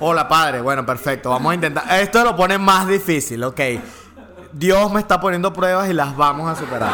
Hola, 0.00 0.28
padre. 0.28 0.60
Bueno, 0.60 0.86
perfecto. 0.86 1.30
Vamos 1.30 1.50
a 1.50 1.54
intentar. 1.56 2.00
Esto 2.00 2.22
lo 2.22 2.36
pone 2.36 2.56
más 2.56 2.86
difícil, 2.86 3.42
ok. 3.42 3.60
Dios 4.52 4.92
me 4.92 5.00
está 5.00 5.20
poniendo 5.20 5.52
pruebas 5.52 5.90
y 5.90 5.92
las 5.92 6.16
vamos 6.16 6.48
a 6.50 6.54
superar. 6.54 6.92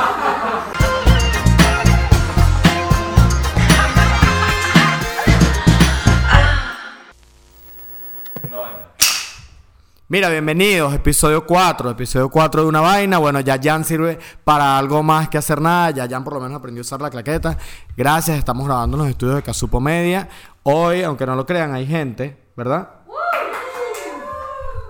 Mira, 10.07 10.29
bienvenidos, 10.29 10.95
episodio 10.95 11.45
4, 11.45 11.91
episodio 11.91 12.29
4 12.29 12.63
de 12.63 12.69
una 12.69 12.81
vaina. 12.81 13.19
Bueno, 13.19 13.41
ya 13.41 13.59
Jan 13.61 13.85
sirve 13.85 14.19
para 14.45 14.79
algo 14.79 15.03
más 15.03 15.29
que 15.29 15.39
hacer 15.39 15.61
nada. 15.61 15.91
Ya 15.91 16.09
Jan 16.09 16.23
por 16.23 16.35
lo 16.35 16.41
menos 16.41 16.57
aprendió 16.57 16.81
a 16.81 16.83
usar 16.83 17.03
la 17.03 17.11
claqueta. 17.11 17.59
Gracias, 17.97 18.39
estamos 18.39 18.67
grabando 18.67 18.97
en 18.97 19.03
los 19.03 19.11
estudios 19.11 19.37
de 19.37 19.43
Casupo 19.43 19.81
Media. 19.81 20.29
Hoy, 20.67 21.03
aunque 21.03 21.27
no 21.27 21.37
lo 21.37 21.45
crean, 21.45 21.75
hay 21.75 21.87
gente, 21.87 22.51
¿verdad? 22.57 22.89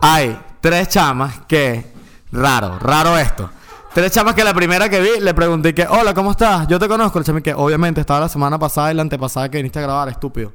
Hay 0.00 0.40
tres 0.60 0.88
chamas 0.88 1.40
que, 1.48 1.92
raro, 2.30 2.78
raro 2.78 3.18
esto. 3.18 3.50
Tres 3.92 4.12
chamas 4.12 4.36
que 4.36 4.44
la 4.44 4.54
primera 4.54 4.88
que 4.88 5.00
vi 5.00 5.18
le 5.20 5.34
pregunté 5.34 5.74
que, 5.74 5.84
hola, 5.84 6.14
¿cómo 6.14 6.30
estás? 6.30 6.68
Yo 6.68 6.78
te 6.78 6.86
conozco. 6.86 7.18
El 7.18 7.24
chama 7.24 7.40
que 7.40 7.52
obviamente 7.54 8.00
estaba 8.00 8.20
la 8.20 8.28
semana 8.28 8.56
pasada 8.56 8.92
y 8.92 8.94
la 8.94 9.02
antepasada 9.02 9.48
que 9.48 9.56
viniste 9.56 9.80
a 9.80 9.82
grabar, 9.82 10.08
estúpido. 10.08 10.52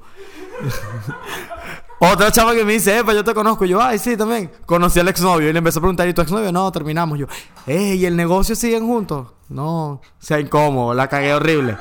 Otra 1.99 2.31
chava 2.31 2.53
que 2.53 2.63
me 2.63 2.71
dice, 2.71 2.99
epa, 2.99 3.13
yo 3.13 3.23
te 3.23 3.33
conozco. 3.33 3.65
Y 3.65 3.69
yo, 3.69 3.81
ay, 3.81 3.99
sí, 3.99 4.15
también. 4.15 4.49
Conocí 4.65 5.01
al 5.01 5.09
exnovio 5.09 5.49
y 5.49 5.51
le 5.53 5.57
empezó 5.57 5.79
a 5.79 5.81
preguntar, 5.81 6.07
¿y 6.07 6.13
tu 6.13 6.21
exnovio? 6.21 6.49
No, 6.53 6.71
terminamos. 6.71 7.19
Yo, 7.19 7.27
ey, 7.67 7.95
¿y 7.95 8.05
el 8.05 8.15
negocio 8.15 8.55
siguen 8.55 8.87
juntos? 8.87 9.27
No, 9.49 9.99
sea 10.17 10.39
incómodo, 10.39 10.93
la 10.93 11.09
cagué 11.09 11.33
horrible. 11.33 11.77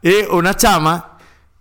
Y 0.00 0.26
una 0.30 0.54
chama 0.54 1.17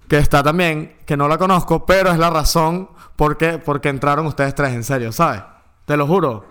que 0.07 0.17
está 0.17 0.43
también, 0.43 0.97
que 1.05 1.17
no 1.17 1.27
la 1.27 1.37
conozco, 1.37 1.85
pero 1.85 2.11
es 2.11 2.17
la 2.17 2.29
razón 2.29 2.89
por 3.15 3.37
qué, 3.37 3.57
porque 3.57 3.89
entraron 3.89 4.25
ustedes 4.25 4.55
tres, 4.55 4.73
en 4.73 4.83
serio, 4.83 5.11
¿sabes? 5.11 5.41
Te 5.85 5.97
lo 5.97 6.07
juro. 6.07 6.45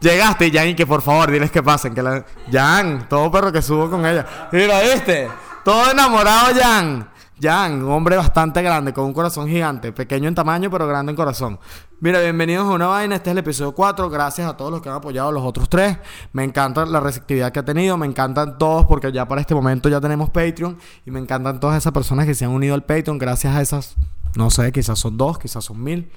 Llegaste 0.00 0.46
y 0.46 0.50
Jan, 0.50 0.68
y 0.68 0.74
que 0.74 0.86
por 0.86 1.02
favor, 1.02 1.30
diles 1.30 1.50
que 1.50 1.62
pasen. 1.62 1.94
Que 1.94 2.02
la... 2.02 2.24
Jan, 2.50 3.06
todo 3.08 3.30
perro 3.30 3.52
que 3.52 3.60
subo 3.60 3.90
con 3.90 4.04
ella. 4.06 4.48
Mira, 4.50 4.80
¿viste? 4.80 5.28
Todo 5.62 5.90
enamorado, 5.90 6.54
Jan. 6.58 7.09
Jan, 7.40 7.82
un 7.82 7.90
hombre 7.90 8.16
bastante 8.16 8.60
grande, 8.60 8.92
con 8.92 9.06
un 9.06 9.14
corazón 9.14 9.48
gigante, 9.48 9.92
pequeño 9.92 10.28
en 10.28 10.34
tamaño, 10.34 10.70
pero 10.70 10.86
grande 10.86 11.10
en 11.10 11.16
corazón. 11.16 11.58
Mira, 11.98 12.20
bienvenidos 12.20 12.66
a 12.66 12.72
una 12.72 12.86
vaina, 12.88 13.14
este 13.14 13.30
es 13.30 13.32
el 13.32 13.38
episodio 13.38 13.72
4, 13.72 14.10
gracias 14.10 14.46
a 14.46 14.58
todos 14.58 14.70
los 14.70 14.82
que 14.82 14.90
han 14.90 14.96
apoyado 14.96 15.32
los 15.32 15.42
otros 15.42 15.70
tres. 15.70 15.96
Me 16.34 16.44
encanta 16.44 16.84
la 16.84 17.00
receptividad 17.00 17.50
que 17.50 17.60
ha 17.60 17.64
tenido, 17.64 17.96
me 17.96 18.06
encantan 18.06 18.58
todos 18.58 18.84
porque 18.84 19.10
ya 19.10 19.26
para 19.26 19.40
este 19.40 19.54
momento 19.54 19.88
ya 19.88 20.02
tenemos 20.02 20.28
Patreon 20.28 20.76
y 21.06 21.10
me 21.10 21.18
encantan 21.18 21.60
todas 21.60 21.78
esas 21.78 21.92
personas 21.92 22.26
que 22.26 22.34
se 22.34 22.44
han 22.44 22.50
unido 22.50 22.74
al 22.74 22.84
Patreon, 22.84 23.16
gracias 23.16 23.56
a 23.56 23.62
esas, 23.62 23.96
no 24.36 24.50
sé, 24.50 24.70
quizás 24.70 24.98
son 24.98 25.16
dos, 25.16 25.38
quizás 25.38 25.64
son 25.64 25.82
mil, 25.82 26.12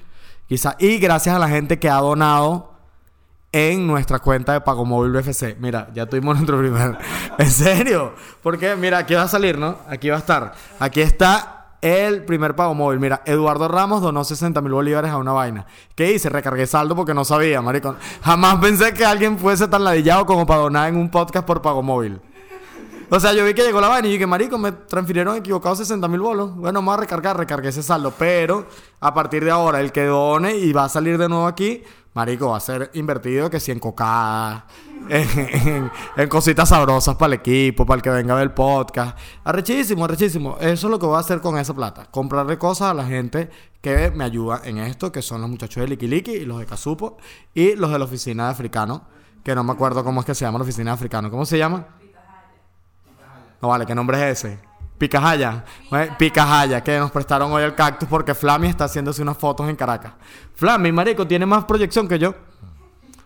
quizás, 0.46 0.76
y 0.78 0.98
gracias 0.98 1.34
a 1.34 1.38
la 1.38 1.48
gente 1.48 1.78
que 1.78 1.88
ha 1.88 2.00
donado 2.00 2.73
en 3.54 3.86
nuestra 3.86 4.18
cuenta 4.18 4.52
de 4.52 4.60
Pago 4.62 4.84
Móvil 4.84 5.12
BFC. 5.12 5.56
Mira, 5.60 5.88
ya 5.94 6.06
tuvimos 6.06 6.34
nuestro 6.34 6.58
primer. 6.58 6.98
¿En 7.38 7.50
serio? 7.50 8.12
Porque, 8.42 8.74
mira, 8.74 8.98
aquí 8.98 9.14
va 9.14 9.22
a 9.22 9.28
salir, 9.28 9.56
¿no? 9.56 9.78
Aquí 9.88 10.08
va 10.08 10.16
a 10.16 10.18
estar. 10.18 10.54
Aquí 10.80 11.00
está 11.00 11.68
el 11.80 12.24
primer 12.24 12.56
pago 12.56 12.74
móvil. 12.74 12.98
Mira, 12.98 13.22
Eduardo 13.26 13.68
Ramos 13.68 14.02
donó 14.02 14.24
60 14.24 14.60
mil 14.60 14.72
bolívares 14.72 15.12
a 15.12 15.18
una 15.18 15.32
vaina. 15.32 15.66
¿Qué 15.94 16.12
hice? 16.12 16.30
Recargué 16.30 16.66
saldo 16.66 16.96
porque 16.96 17.14
no 17.14 17.24
sabía, 17.24 17.62
maricón. 17.62 17.96
Jamás 18.22 18.56
pensé 18.56 18.92
que 18.92 19.04
alguien 19.04 19.38
fuese 19.38 19.68
tan 19.68 19.84
ladillado 19.84 20.26
como 20.26 20.46
para 20.46 20.62
donar 20.62 20.88
en 20.88 20.96
un 20.96 21.08
podcast 21.08 21.46
por 21.46 21.62
pago 21.62 21.82
móvil. 21.82 22.20
O 23.14 23.20
sea, 23.20 23.32
yo 23.32 23.44
vi 23.44 23.54
que 23.54 23.62
llegó 23.62 23.80
la 23.80 23.86
vaina 23.86 24.08
y 24.08 24.10
dije, 24.10 24.26
marico, 24.26 24.58
me 24.58 24.72
transfirieron 24.72 25.36
equivocado 25.36 25.76
60 25.76 26.08
mil 26.08 26.18
bolos. 26.18 26.56
Bueno, 26.56 26.80
vamos 26.80 26.94
a 26.94 27.00
recargar, 27.02 27.36
recargué 27.36 27.68
ese 27.68 27.80
saldo. 27.80 28.12
Pero 28.18 28.66
a 28.98 29.14
partir 29.14 29.44
de 29.44 29.52
ahora, 29.52 29.80
el 29.80 29.92
que 29.92 30.04
done 30.06 30.56
y 30.56 30.72
va 30.72 30.86
a 30.86 30.88
salir 30.88 31.16
de 31.16 31.28
nuevo 31.28 31.46
aquí, 31.46 31.84
marico, 32.12 32.48
va 32.48 32.56
a 32.56 32.60
ser 32.60 32.90
invertido 32.94 33.48
que 33.48 33.60
si 33.60 33.70
en 33.70 33.78
cocada, 33.78 34.66
en, 35.08 36.28
cositas 36.28 36.68
sabrosas 36.68 37.14
para 37.14 37.34
el 37.34 37.38
equipo, 37.38 37.86
para 37.86 37.98
el 37.98 38.02
que 38.02 38.10
venga 38.10 38.34
a 38.34 38.38
ver 38.38 38.48
el 38.48 38.52
podcast. 38.52 39.16
Arrechísimo, 39.44 40.06
arrechísimo. 40.06 40.56
Eso 40.58 40.88
es 40.88 40.90
lo 40.90 40.98
que 40.98 41.06
voy 41.06 41.14
a 41.16 41.20
hacer 41.20 41.40
con 41.40 41.56
esa 41.56 41.72
plata. 41.72 42.08
Comprarle 42.10 42.58
cosas 42.58 42.90
a 42.90 42.94
la 42.94 43.04
gente 43.04 43.48
que 43.80 44.10
me 44.10 44.24
ayuda 44.24 44.62
en 44.64 44.78
esto, 44.78 45.12
que 45.12 45.22
son 45.22 45.40
los 45.40 45.48
muchachos 45.48 45.82
de 45.82 45.86
Liki 45.86 46.08
Liki 46.08 46.32
y 46.32 46.44
los 46.46 46.58
de 46.58 46.66
Casupo 46.66 47.18
y 47.54 47.76
los 47.76 47.92
de 47.92 47.98
la 48.00 48.06
oficina 48.06 48.46
de 48.46 48.50
africano, 48.50 49.04
que 49.44 49.54
no 49.54 49.62
me 49.62 49.70
acuerdo 49.70 50.02
cómo 50.02 50.18
es 50.18 50.26
que 50.26 50.34
se 50.34 50.44
llama 50.44 50.58
la 50.58 50.64
oficina 50.64 50.90
de 50.90 50.94
africano. 50.96 51.30
¿Cómo 51.30 51.46
se 51.46 51.58
llama? 51.58 51.86
No 53.64 53.68
vale, 53.68 53.86
¿qué 53.86 53.94
nombre 53.94 54.18
es 54.30 54.44
ese? 54.44 54.58
Picajaya. 54.98 55.64
Picajaya, 56.18 56.84
que 56.84 56.98
nos 56.98 57.10
prestaron 57.10 57.50
hoy 57.50 57.62
el 57.62 57.74
cactus 57.74 58.06
porque 58.06 58.34
Flammy 58.34 58.68
está 58.68 58.84
haciéndose 58.84 59.22
unas 59.22 59.38
fotos 59.38 59.66
en 59.70 59.74
Caracas. 59.74 60.12
Flammy, 60.54 60.92
marico, 60.92 61.26
tiene 61.26 61.46
más 61.46 61.64
proyección 61.64 62.06
que 62.06 62.18
yo. 62.18 62.34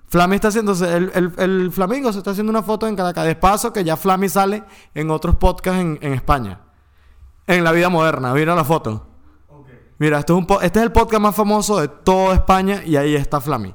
Flammy 0.07 0.37
está 0.37 0.47
haciéndose, 0.47 0.97
el, 0.97 1.11
el, 1.13 1.33
el 1.39 1.73
Flamingo 1.73 2.13
se 2.13 2.19
está 2.19 2.31
haciendo 2.31 2.51
una 2.51 2.63
foto 2.63 2.87
en 2.87 2.95
Caracas. 2.95 3.25
De 3.25 3.35
paso 3.35 3.73
que 3.73 3.83
ya 3.83 3.97
Flammy 3.97 4.29
sale 4.29 4.63
en 4.95 5.11
otros 5.11 5.35
podcasts 5.35 5.81
en, 5.81 5.99
en 6.03 6.13
España. 6.15 6.61
En 7.49 7.65
la 7.65 7.73
vida 7.73 7.89
moderna, 7.89 8.33
¿vieron 8.33 8.55
la 8.55 8.63
foto? 8.65 9.09
Mira, 9.99 10.21
este 10.21 10.33
es, 10.35 10.39
un 10.39 10.47
po- 10.47 10.61
este 10.61 10.79
es 10.79 10.85
el 10.85 10.93
podcast 10.93 11.21
más 11.21 11.35
famoso 11.35 11.81
de 11.81 11.89
toda 11.89 12.35
España 12.35 12.81
y 12.87 12.95
ahí 12.95 13.17
está 13.17 13.41
Flammy. 13.41 13.75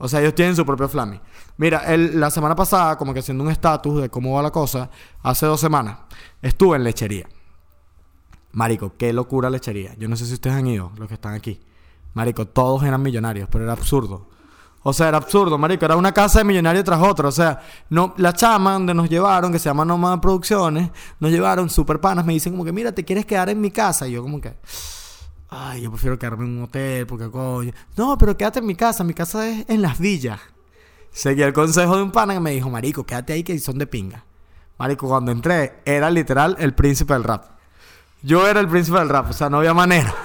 O 0.00 0.08
sea, 0.08 0.20
ellos 0.20 0.34
tienen 0.34 0.56
su 0.56 0.64
propio 0.66 0.88
Flammy. 0.88 1.20
Mira, 1.58 1.80
el- 1.92 2.18
la 2.18 2.30
semana 2.30 2.56
pasada, 2.56 2.96
como 2.96 3.12
que 3.14 3.20
haciendo 3.20 3.44
un 3.44 3.50
estatus 3.50 4.00
de 4.02 4.08
cómo 4.08 4.34
va 4.34 4.42
la 4.42 4.50
cosa, 4.50 4.90
hace 5.22 5.46
dos 5.46 5.60
semanas, 5.60 5.98
estuve 6.42 6.76
en 6.76 6.84
lechería. 6.84 7.28
Marico, 8.52 8.94
qué 8.96 9.12
locura 9.12 9.48
lechería. 9.50 9.94
Yo 9.96 10.08
no 10.08 10.16
sé 10.16 10.26
si 10.26 10.34
ustedes 10.34 10.56
han 10.56 10.66
ido, 10.66 10.90
los 10.96 11.06
que 11.06 11.14
están 11.14 11.34
aquí. 11.34 11.60
Marico, 12.14 12.46
todos 12.48 12.82
eran 12.82 13.00
millonarios, 13.02 13.48
pero 13.50 13.64
era 13.64 13.74
absurdo. 13.74 14.28
O 14.82 14.92
sea, 14.94 15.08
era 15.08 15.18
absurdo, 15.18 15.58
marico. 15.58 15.84
Era 15.84 15.94
una 15.96 16.12
casa 16.12 16.38
de 16.38 16.44
millonarios 16.46 16.84
tras 16.84 17.02
otra. 17.02 17.28
O 17.28 17.32
sea, 17.32 17.60
no, 17.90 18.14
la 18.16 18.32
chama 18.32 18.72
donde 18.72 18.94
nos 18.94 19.08
llevaron, 19.10 19.52
que 19.52 19.58
se 19.58 19.68
llama 19.68 19.84
Nomad 19.84 20.20
Producciones, 20.20 20.90
nos 21.20 21.30
llevaron 21.30 21.68
super 21.68 22.00
panas. 22.00 22.24
Me 22.24 22.32
dicen 22.32 22.52
como 22.54 22.64
que, 22.64 22.72
mira, 22.72 22.90
¿te 22.90 23.04
quieres 23.04 23.26
quedar 23.26 23.50
en 23.50 23.60
mi 23.60 23.70
casa? 23.70 24.08
Y 24.08 24.12
yo 24.12 24.22
como 24.22 24.40
que... 24.40 24.56
Ay, 25.50 25.82
yo 25.82 25.90
prefiero 25.90 26.16
quedarme 26.16 26.44
en 26.44 26.58
un 26.58 26.64
hotel 26.64 27.06
porque 27.06 27.28
coño. 27.28 27.72
No, 27.96 28.16
pero 28.16 28.36
quédate 28.36 28.60
en 28.60 28.66
mi 28.66 28.76
casa. 28.76 29.02
Mi 29.02 29.14
casa 29.14 29.48
es 29.48 29.68
en 29.68 29.82
las 29.82 29.98
villas. 29.98 30.40
Seguí 31.10 31.42
el 31.42 31.52
consejo 31.52 31.96
de 31.96 32.04
un 32.04 32.12
pana 32.12 32.34
que 32.34 32.40
me 32.40 32.52
dijo, 32.52 32.70
marico, 32.70 33.04
quédate 33.04 33.32
ahí 33.32 33.42
que 33.42 33.58
son 33.58 33.76
de 33.76 33.86
pinga. 33.86 34.24
Marico, 34.78 35.08
cuando 35.08 35.32
entré, 35.32 35.80
era 35.84 36.08
literal 36.08 36.56
el 36.60 36.72
príncipe 36.72 37.12
del 37.14 37.24
rap. 37.24 37.44
Yo 38.22 38.46
era 38.46 38.60
el 38.60 38.68
príncipe 38.68 38.98
del 38.98 39.08
rap, 39.08 39.30
o 39.30 39.32
sea, 39.32 39.50
no 39.50 39.58
había 39.58 39.74
manera. 39.74 40.14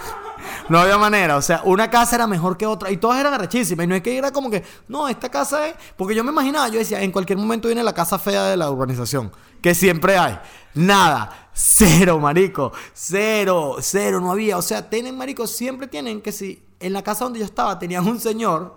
No 0.68 0.80
había 0.80 0.97
manera, 0.97 1.38
o 1.38 1.44
sea, 1.44 1.62
una 1.66 1.91
casa 1.91 2.16
era 2.16 2.25
mejor 2.25 2.58
que 2.58 2.66
otra 2.66 2.90
y 2.90 2.97
todas 2.97 3.19
eran 3.19 3.35
arrechísimas. 3.35 3.84
Y 3.84 3.88
no 3.88 3.94
es 3.94 4.02
que 4.02 4.18
era 4.18 4.31
como 4.31 4.50
que, 4.50 4.64
no, 4.88 5.08
esta 5.08 5.30
casa 5.30 5.68
es. 5.68 5.75
Porque 5.96 6.16
yo 6.16 6.24
me 6.24 6.31
imaginaba, 6.31 6.68
yo 6.69 6.80
decía, 6.80 7.03
en 7.03 7.12
cualquier 7.12 7.38
momento 7.38 7.68
viene 7.68 7.84
la 7.84 7.94
casa 7.94 8.18
fea 8.18 8.46
de 8.46 8.58
la 8.58 8.72
urbanización, 8.72 9.31
que 9.62 9.75
siempre 9.75 10.18
hay. 10.18 10.40
Nada, 10.74 11.44
cero, 11.55 12.19
marico, 12.19 12.73
cero, 12.93 13.77
cero, 13.79 14.19
no 14.19 14.31
había. 14.31 14.57
O 14.57 14.61
sea, 14.61 14.89
tienen, 14.89 15.17
marico, 15.17 15.47
siempre 15.47 15.88
tienen 15.88 16.21
que 16.21 16.31
si 16.31 16.61
en 16.79 16.93
la 16.93 17.01
casa 17.01 17.23
donde 17.23 17.39
yo 17.39 17.45
estaba 17.45 17.79
tenían 17.79 18.05
un 18.05 18.19
señor 18.19 18.75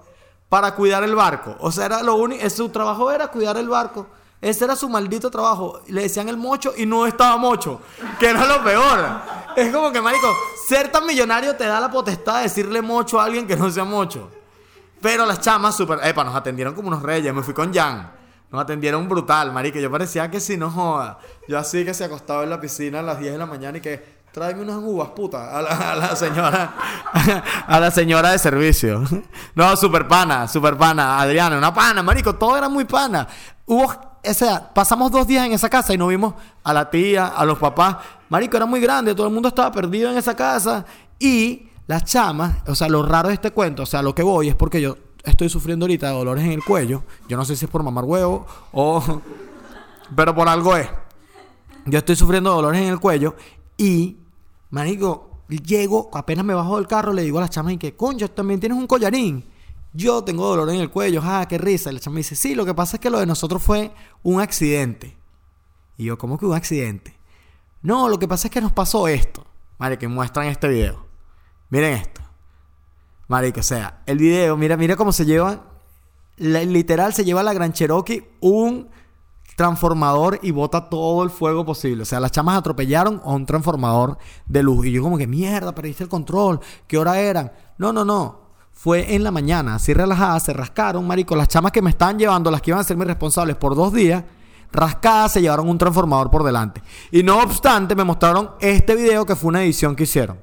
para 0.48 0.74
cuidar 0.74 1.02
el 1.02 1.14
barco. 1.14 1.56
O 1.60 1.70
sea, 1.72 1.86
era 1.86 2.02
lo 2.02 2.14
único, 2.14 2.48
su 2.48 2.68
trabajo 2.68 3.10
era 3.10 3.28
cuidar 3.28 3.56
el 3.56 3.68
barco. 3.68 4.06
Ese 4.40 4.64
era 4.64 4.76
su 4.76 4.88
maldito 4.88 5.30
trabajo. 5.30 5.80
Le 5.88 6.02
decían 6.02 6.28
el 6.28 6.36
mocho 6.36 6.72
y 6.76 6.86
no 6.86 7.06
estaba 7.06 7.36
mocho. 7.36 7.80
Que 8.20 8.30
era 8.30 8.46
lo 8.46 8.62
peor. 8.62 9.20
Es 9.56 9.74
como 9.74 9.90
que, 9.90 10.00
marico, 10.00 10.28
ser 10.68 10.92
tan 10.92 11.04
millonario 11.04 11.56
te 11.56 11.66
da 11.66 11.80
la 11.80 11.90
potestad 11.90 12.36
de 12.36 12.42
decirle 12.44 12.80
mocho 12.80 13.20
a 13.20 13.24
alguien 13.24 13.48
que 13.48 13.56
no 13.56 13.68
sea 13.68 13.84
mocho. 13.84 14.30
Pero 15.02 15.26
las 15.26 15.40
chamas 15.40 15.76
super... 15.76 15.98
Epa, 16.04 16.22
nos 16.22 16.36
atendieron 16.36 16.72
como 16.72 16.86
unos 16.86 17.02
reyes. 17.02 17.34
Me 17.34 17.42
fui 17.42 17.52
con 17.52 17.74
Jan. 17.74 18.17
Nos 18.50 18.62
atendieron 18.62 19.08
brutal, 19.08 19.52
marico. 19.52 19.78
Yo 19.78 19.90
parecía 19.90 20.30
que 20.30 20.40
si 20.40 20.56
no 20.56 20.70
joda. 20.70 21.18
Yo 21.46 21.58
así 21.58 21.84
que 21.84 21.92
se 21.92 22.04
acostaba 22.04 22.44
en 22.44 22.50
la 22.50 22.60
piscina 22.60 23.00
a 23.00 23.02
las 23.02 23.18
10 23.18 23.32
de 23.32 23.38
la 23.38 23.46
mañana 23.46 23.78
y 23.78 23.80
que... 23.80 24.18
Tráeme 24.30 24.60
unas 24.60 24.76
uvas, 24.76 25.08
puta. 25.08 25.56
A 25.56 25.62
la, 25.62 25.92
a 25.92 25.96
la 25.96 26.14
señora... 26.14 26.74
A 27.66 27.80
la 27.80 27.90
señora 27.90 28.30
de 28.30 28.38
servicio. 28.38 29.02
No, 29.54 29.76
super 29.76 30.06
pana, 30.06 30.46
super 30.46 30.76
pana. 30.76 31.18
Adriana, 31.18 31.56
una 31.56 31.72
pana, 31.72 32.02
marico. 32.02 32.34
Todo 32.34 32.56
era 32.56 32.68
muy 32.68 32.84
pana. 32.84 33.26
Hubo... 33.66 33.84
O 33.86 34.34
sea, 34.34 34.72
pasamos 34.74 35.10
dos 35.10 35.26
días 35.26 35.46
en 35.46 35.52
esa 35.52 35.70
casa 35.70 35.94
y 35.94 35.98
no 35.98 36.08
vimos 36.08 36.34
a 36.62 36.72
la 36.74 36.90
tía, 36.90 37.28
a 37.28 37.44
los 37.44 37.58
papás. 37.58 37.96
Marico, 38.28 38.56
era 38.56 38.66
muy 38.66 38.80
grande. 38.80 39.14
Todo 39.14 39.26
el 39.26 39.32
mundo 39.32 39.48
estaba 39.48 39.72
perdido 39.72 40.10
en 40.10 40.18
esa 40.18 40.36
casa. 40.36 40.84
Y 41.18 41.68
las 41.86 42.04
chamas... 42.04 42.56
O 42.66 42.74
sea, 42.74 42.88
lo 42.88 43.02
raro 43.02 43.28
de 43.28 43.34
este 43.34 43.50
cuento... 43.50 43.84
O 43.84 43.86
sea, 43.86 44.02
lo 44.02 44.14
que 44.14 44.22
voy 44.22 44.48
es 44.50 44.54
porque 44.54 44.80
yo 44.80 44.96
estoy 45.24 45.48
sufriendo 45.48 45.84
ahorita 45.84 46.10
dolores 46.10 46.44
en 46.44 46.52
el 46.52 46.64
cuello. 46.64 47.02
Yo 47.28 47.36
no 47.36 47.44
sé 47.44 47.56
si 47.56 47.64
es 47.64 47.70
por 47.70 47.82
mamar 47.82 48.04
huevo 48.04 48.46
o... 48.72 49.22
Pero 50.16 50.34
por 50.34 50.48
algo 50.48 50.74
es. 50.74 50.88
Yo 51.84 51.98
estoy 51.98 52.16
sufriendo 52.16 52.50
dolores 52.50 52.80
en 52.80 52.88
el 52.88 52.98
cuello 52.98 53.36
y, 53.76 54.16
marico, 54.70 55.42
llego, 55.48 56.10
apenas 56.12 56.44
me 56.44 56.54
bajo 56.54 56.76
del 56.76 56.86
carro, 56.86 57.12
le 57.12 57.22
digo 57.22 57.38
a 57.38 57.42
la 57.42 57.48
chama 57.48 57.72
y 57.72 57.78
que, 57.78 57.94
concho, 57.94 58.30
también 58.30 58.60
tienes 58.60 58.78
un 58.78 58.86
collarín. 58.86 59.44
Yo 59.92 60.22
tengo 60.22 60.46
dolor 60.46 60.68
en 60.70 60.80
el 60.80 60.90
cuello, 60.90 61.20
ah, 61.24 61.46
qué 61.48 61.58
risa. 61.58 61.90
Y 61.90 61.94
la 61.94 62.00
chama 62.00 62.18
dice, 62.18 62.36
sí, 62.36 62.54
lo 62.54 62.64
que 62.64 62.74
pasa 62.74 62.96
es 62.96 63.00
que 63.00 63.10
lo 63.10 63.18
de 63.18 63.26
nosotros 63.26 63.62
fue 63.62 63.92
un 64.22 64.40
accidente. 64.40 65.16
Y 65.96 66.04
yo, 66.04 66.18
¿cómo 66.18 66.38
que 66.38 66.46
un 66.46 66.54
accidente? 66.54 67.18
No, 67.82 68.08
lo 68.08 68.18
que 68.18 68.28
pasa 68.28 68.48
es 68.48 68.52
que 68.52 68.60
nos 68.60 68.72
pasó 68.72 69.08
esto. 69.08 69.46
Madre, 69.78 69.98
que 69.98 70.08
muestran 70.08 70.46
este 70.46 70.68
video. 70.68 71.06
Miren 71.70 71.94
esto. 71.94 72.20
Marico, 73.28 73.60
o 73.60 73.62
sea, 73.62 74.02
el 74.06 74.18
video, 74.18 74.56
mira, 74.56 74.76
mira 74.76 74.96
cómo 74.96 75.12
se 75.12 75.24
lleva. 75.26 75.64
la- 76.36 76.62
literal, 76.64 77.12
se 77.14 77.24
lleva 77.24 77.42
la 77.42 77.52
Gran 77.52 77.72
Cherokee 77.72 78.24
un 78.40 78.88
transformador 79.56 80.38
y 80.42 80.52
bota 80.52 80.88
todo 80.88 81.24
el 81.24 81.30
fuego 81.30 81.64
posible. 81.66 82.02
O 82.02 82.06
sea, 82.06 82.20
las 82.20 82.30
chamas 82.30 82.56
atropellaron 82.56 83.20
a 83.24 83.30
un 83.32 83.44
transformador 83.44 84.18
de 84.46 84.62
luz. 84.62 84.86
Y 84.86 84.92
yo 84.92 85.02
como 85.02 85.18
que, 85.18 85.26
mierda, 85.26 85.74
perdiste 85.74 86.04
el 86.04 86.08
control. 86.08 86.60
¿Qué 86.86 86.96
hora 86.96 87.18
eran? 87.18 87.50
No, 87.76 87.92
no, 87.92 88.04
no. 88.04 88.46
Fue 88.72 89.16
en 89.16 89.24
la 89.24 89.32
mañana, 89.32 89.74
así 89.74 89.92
relajadas, 89.92 90.44
se 90.44 90.52
rascaron, 90.52 91.04
marico. 91.04 91.34
Las 91.34 91.48
chamas 91.48 91.72
que 91.72 91.82
me 91.82 91.90
estaban 91.90 92.16
llevando, 92.20 92.52
las 92.52 92.62
que 92.62 92.70
iban 92.70 92.80
a 92.80 92.84
ser 92.84 92.96
mis 92.96 93.08
responsables 93.08 93.56
por 93.56 93.74
dos 93.74 93.92
días, 93.92 94.22
rascadas, 94.70 95.32
se 95.32 95.40
llevaron 95.42 95.68
un 95.68 95.76
transformador 95.76 96.30
por 96.30 96.44
delante. 96.44 96.80
Y 97.10 97.24
no 97.24 97.40
obstante, 97.42 97.96
me 97.96 98.04
mostraron 98.04 98.50
este 98.60 98.94
video 98.94 99.26
que 99.26 99.34
fue 99.34 99.48
una 99.48 99.64
edición 99.64 99.96
que 99.96 100.04
hicieron. 100.04 100.38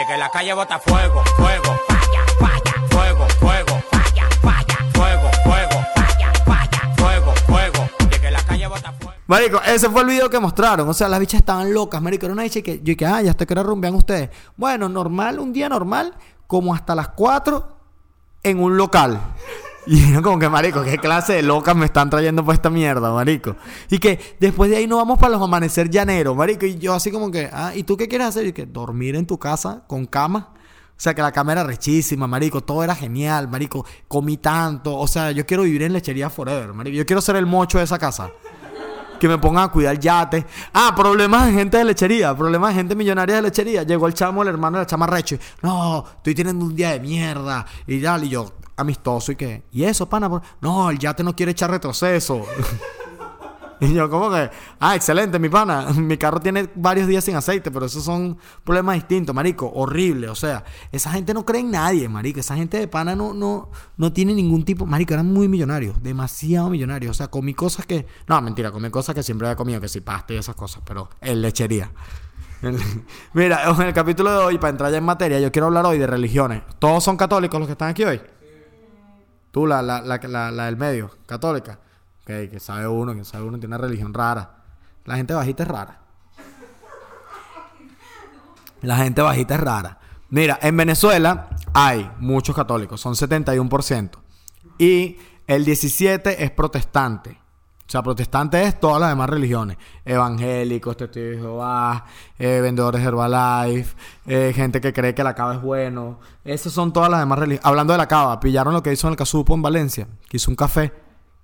Y 0.00 0.06
que 0.06 0.16
la 0.16 0.30
calle 0.30 0.54
bota 0.54 0.78
fuego, 0.78 1.24
fuego, 1.36 1.76
falla, 1.88 2.24
falla, 2.38 2.86
fuego, 2.88 3.26
fuego, 3.40 3.82
falla, 3.90 4.28
falla, 4.40 4.78
fuego, 4.94 5.30
fuego, 5.42 5.84
falla, 5.96 6.32
falla, 6.46 6.94
fuego, 6.96 7.32
fuego. 7.48 7.88
Y 8.02 8.20
que 8.20 8.30
la 8.30 8.40
calle 8.44 8.68
bota 8.68 8.92
fuego. 8.92 9.14
Marico, 9.26 9.60
ese 9.60 9.90
fue 9.90 10.02
el 10.02 10.06
video 10.06 10.30
que 10.30 10.38
mostraron. 10.38 10.88
O 10.88 10.94
sea, 10.94 11.08
las 11.08 11.18
bichas 11.18 11.40
estaban 11.40 11.74
locas, 11.74 12.00
marico. 12.00 12.26
Era 12.26 12.32
una 12.32 12.44
bicha 12.44 12.62
que 12.62 12.78
yo 12.78 12.84
dije, 12.84 13.06
ah, 13.06 13.22
ya 13.22 13.32
hasta 13.32 13.44
que 13.44 13.54
hora 13.54 13.64
rumbean 13.64 13.96
ustedes. 13.96 14.30
Bueno, 14.56 14.88
normal, 14.88 15.40
un 15.40 15.52
día 15.52 15.68
normal, 15.68 16.14
como 16.46 16.72
hasta 16.72 16.94
las 16.94 17.08
4 17.08 17.66
en 18.44 18.62
un 18.62 18.76
local. 18.76 19.20
Y 19.90 20.12
yo 20.12 20.22
como 20.22 20.38
que, 20.38 20.50
marico, 20.50 20.82
¿qué 20.82 20.98
clase 20.98 21.32
de 21.32 21.42
locas 21.42 21.74
me 21.74 21.86
están 21.86 22.10
trayendo 22.10 22.44
por 22.44 22.54
esta 22.54 22.68
mierda, 22.68 23.10
marico? 23.10 23.56
Y 23.88 23.98
que 23.98 24.36
después 24.38 24.70
de 24.70 24.76
ahí 24.76 24.86
nos 24.86 24.98
vamos 24.98 25.18
para 25.18 25.32
los 25.32 25.42
amanecer 25.42 25.88
llaneros, 25.88 26.36
marico. 26.36 26.66
Y 26.66 26.76
yo 26.76 26.92
así 26.92 27.10
como 27.10 27.30
que, 27.30 27.48
ah, 27.50 27.72
¿y 27.74 27.84
tú 27.84 27.96
qué 27.96 28.06
quieres 28.06 28.26
hacer? 28.26 28.46
Y 28.46 28.52
que 28.52 28.66
dormir 28.66 29.16
en 29.16 29.26
tu 29.26 29.38
casa 29.38 29.84
con 29.86 30.04
cama. 30.04 30.50
O 30.90 31.00
sea, 31.00 31.14
que 31.14 31.22
la 31.22 31.32
cama 31.32 31.52
era 31.52 31.64
rechísima, 31.64 32.26
marico. 32.26 32.60
Todo 32.60 32.84
era 32.84 32.94
genial, 32.94 33.48
marico. 33.48 33.86
Comí 34.08 34.36
tanto. 34.36 34.94
O 34.94 35.06
sea, 35.06 35.30
yo 35.30 35.46
quiero 35.46 35.62
vivir 35.62 35.82
en 35.82 35.94
lechería 35.94 36.28
forever, 36.28 36.74
marico. 36.74 36.94
Yo 36.94 37.06
quiero 37.06 37.22
ser 37.22 37.36
el 37.36 37.46
mocho 37.46 37.78
de 37.78 37.84
esa 37.84 37.98
casa. 37.98 38.30
Que 39.18 39.26
me 39.26 39.38
pongan 39.38 39.64
a 39.64 39.68
cuidar 39.68 39.98
yate. 39.98 40.44
Ah, 40.74 40.92
problemas 40.94 41.46
de 41.46 41.52
gente 41.52 41.78
de 41.78 41.84
lechería. 41.84 42.36
Problemas 42.36 42.70
de 42.70 42.74
gente 42.74 42.94
millonaria 42.94 43.36
de 43.36 43.42
lechería. 43.42 43.84
Llegó 43.84 44.06
el 44.06 44.12
chamo, 44.12 44.42
el 44.42 44.48
hermano 44.48 44.76
de 44.76 44.82
la 44.82 44.86
chama 44.86 45.06
recho. 45.06 45.38
No, 45.62 46.04
estoy 46.16 46.34
teniendo 46.34 46.64
un 46.64 46.76
día 46.76 46.90
de 46.90 47.00
mierda. 47.00 47.64
Y 47.86 48.02
tal. 48.02 48.24
Y 48.24 48.28
yo, 48.28 48.52
amistoso. 48.78 49.32
¿Y 49.32 49.36
qué? 49.36 49.64
¿Y 49.72 49.84
eso, 49.84 50.08
pana? 50.08 50.30
No, 50.60 50.90
el 50.90 50.98
yate 50.98 51.22
no 51.22 51.36
quiere 51.36 51.52
echar 51.52 51.70
retroceso. 51.70 52.46
y 53.80 53.92
yo, 53.92 54.08
como 54.08 54.30
que? 54.30 54.50
Ah, 54.80 54.96
excelente, 54.96 55.38
mi 55.38 55.48
pana. 55.48 55.86
Mi 55.96 56.16
carro 56.16 56.40
tiene 56.40 56.70
varios 56.74 57.06
días 57.06 57.24
sin 57.24 57.36
aceite. 57.36 57.70
Pero 57.70 57.86
esos 57.86 58.04
son 58.04 58.38
problemas 58.64 58.94
distintos, 58.94 59.34
marico. 59.34 59.70
Horrible. 59.74 60.28
O 60.28 60.34
sea, 60.34 60.64
esa 60.92 61.10
gente 61.10 61.34
no 61.34 61.44
cree 61.44 61.60
en 61.60 61.72
nadie, 61.72 62.08
marico. 62.08 62.40
Esa 62.40 62.56
gente 62.56 62.78
de 62.78 62.88
pana 62.88 63.14
no, 63.14 63.34
no, 63.34 63.70
no 63.96 64.12
tiene 64.12 64.32
ningún 64.32 64.64
tipo. 64.64 64.86
Marico, 64.86 65.14
eran 65.14 65.32
muy 65.32 65.48
millonarios. 65.48 66.02
Demasiado 66.02 66.70
millonarios. 66.70 67.10
O 67.10 67.14
sea, 67.14 67.28
comí 67.28 67.54
cosas 67.54 67.84
que. 67.84 68.06
No, 68.26 68.40
mentira, 68.40 68.70
comí 68.70 68.90
cosas 68.90 69.14
que 69.14 69.22
siempre 69.22 69.48
había 69.48 69.56
comido, 69.56 69.80
que 69.80 69.88
si 69.88 70.00
pasta 70.00 70.32
y 70.32 70.36
esas 70.36 70.54
cosas, 70.54 70.82
pero 70.86 71.08
en 71.20 71.42
lechería. 71.42 71.90
Mira, 73.32 73.70
en 73.70 73.82
el 73.82 73.92
capítulo 73.92 74.30
de 74.30 74.38
hoy, 74.38 74.58
para 74.58 74.70
entrar 74.70 74.90
ya 74.90 74.98
en 74.98 75.04
materia, 75.04 75.38
yo 75.38 75.52
quiero 75.52 75.66
hablar 75.66 75.86
hoy 75.86 75.98
de 75.98 76.06
religiones. 76.06 76.62
¿Todos 76.78 77.04
son 77.04 77.16
católicos 77.16 77.58
los 77.58 77.66
que 77.66 77.72
están 77.72 77.90
aquí 77.90 78.04
hoy? 78.04 78.20
Tú, 79.50 79.66
la, 79.66 79.82
la, 79.82 80.00
la, 80.02 80.50
la, 80.50 80.64
del 80.66 80.76
medio, 80.76 81.10
católica. 81.26 81.78
Ok, 82.20 82.50
que 82.50 82.60
sabe 82.60 82.86
uno, 82.86 83.14
que 83.14 83.24
sabe 83.24 83.44
uno, 83.44 83.58
tiene 83.58 83.74
una 83.74 83.84
religión 83.84 84.12
rara. 84.12 84.64
La 85.04 85.16
gente 85.16 85.34
bajita 85.34 85.62
es 85.62 85.68
rara. 85.68 86.00
La 88.82 88.96
gente 88.98 89.22
bajita 89.22 89.54
es 89.54 89.60
rara. 89.60 89.98
Mira, 90.30 90.58
en 90.60 90.76
Venezuela 90.76 91.48
hay 91.72 92.10
muchos 92.18 92.54
católicos, 92.54 93.00
son 93.00 93.14
71%. 93.14 94.10
Y 94.78 95.16
el 95.46 95.64
17% 95.64 96.34
es 96.38 96.50
protestante. 96.50 97.38
O 97.88 97.90
sea, 97.90 98.02
protestante 98.02 98.62
es 98.64 98.78
todas 98.78 99.00
las 99.00 99.08
demás 99.08 99.30
religiones. 99.30 99.78
Evangélicos, 100.04 100.94
testigos 100.94 101.30
de 101.30 101.38
Jehová, 101.38 102.04
eh, 102.38 102.60
vendedores 102.60 103.00
de 103.00 103.08
Herbalife, 103.08 103.96
eh, 104.26 104.52
gente 104.54 104.82
que 104.82 104.92
cree 104.92 105.14
que 105.14 105.24
la 105.24 105.34
cava 105.34 105.54
es 105.54 105.62
bueno. 105.62 106.20
Esas 106.44 106.74
son 106.74 106.92
todas 106.92 107.10
las 107.10 107.20
demás 107.20 107.38
religiones. 107.38 107.64
Hablando 107.64 107.94
de 107.94 107.96
la 107.96 108.06
cava, 108.06 108.38
pillaron 108.40 108.74
lo 108.74 108.82
que 108.82 108.92
hizo 108.92 109.06
en 109.06 109.12
el 109.12 109.16
Casupo 109.16 109.54
en 109.54 109.62
Valencia, 109.62 110.06
que 110.28 110.36
hizo 110.36 110.50
un 110.50 110.56
café. 110.56 110.92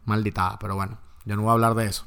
Maldita, 0.05 0.59
pero 0.61 0.75
bueno, 0.75 0.99
yo 1.25 1.35
no 1.35 1.43
voy 1.43 1.49
a 1.49 1.53
hablar 1.55 1.75
de 1.75 1.87
eso. 1.87 2.05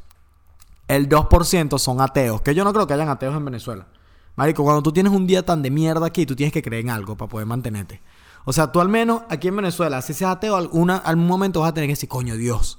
El 0.88 1.10
2% 1.10 1.80
son 1.80 2.00
ateos, 2.00 2.42
que 2.42 2.54
yo 2.54 2.64
no 2.64 2.74
creo 2.74 2.86
que 2.86 2.94
hayan 2.94 3.10
ateos 3.10 3.36
en 3.36 3.44
Venezuela. 3.44 3.88
Marico, 4.36 4.64
cuando 4.64 4.84
tú 4.84 4.92
tienes 4.94 5.14
un 5.14 5.26
día 5.26 5.44
tan 5.44 5.64
de 5.64 5.72
mierda 5.72 6.06
aquí, 6.06 6.28
tú 6.28 6.36
tienes 6.36 6.54
que 6.54 6.62
creer 6.62 6.86
en 6.86 6.92
algo 6.92 7.18
para 7.18 7.28
poder 7.28 7.48
mantenerte. 7.48 8.04
O 8.46 8.54
sea, 8.54 8.72
tú 8.72 8.82
al 8.82 8.88
menos 8.88 9.24
aquí 9.30 9.48
en 9.48 9.56
Venezuela, 9.56 10.00
si 10.04 10.14
seas 10.14 10.36
ateo, 10.36 10.56
alguna, 10.56 10.98
algún 10.98 11.26
momento 11.26 11.62
vas 11.62 11.72
a 11.72 11.74
tener 11.74 11.88
que 11.88 11.94
decir, 11.94 12.08
coño, 12.08 12.36
Dios. 12.36 12.78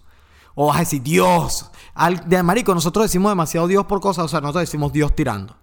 O 0.61 0.67
vas 0.67 0.79
a 0.79 0.81
decir, 0.81 1.01
Dios. 1.01 1.71
Al, 1.95 2.29
de 2.29 2.43
marico, 2.43 2.75
nosotros 2.75 3.05
decimos 3.05 3.31
demasiado 3.31 3.69
Dios 3.69 3.87
por 3.87 4.01
cosas, 4.01 4.25
o 4.25 4.29
sea, 4.29 4.41
nosotros 4.41 4.63
decimos 4.63 4.93
Dios 4.93 5.15
tirando. 5.15 5.57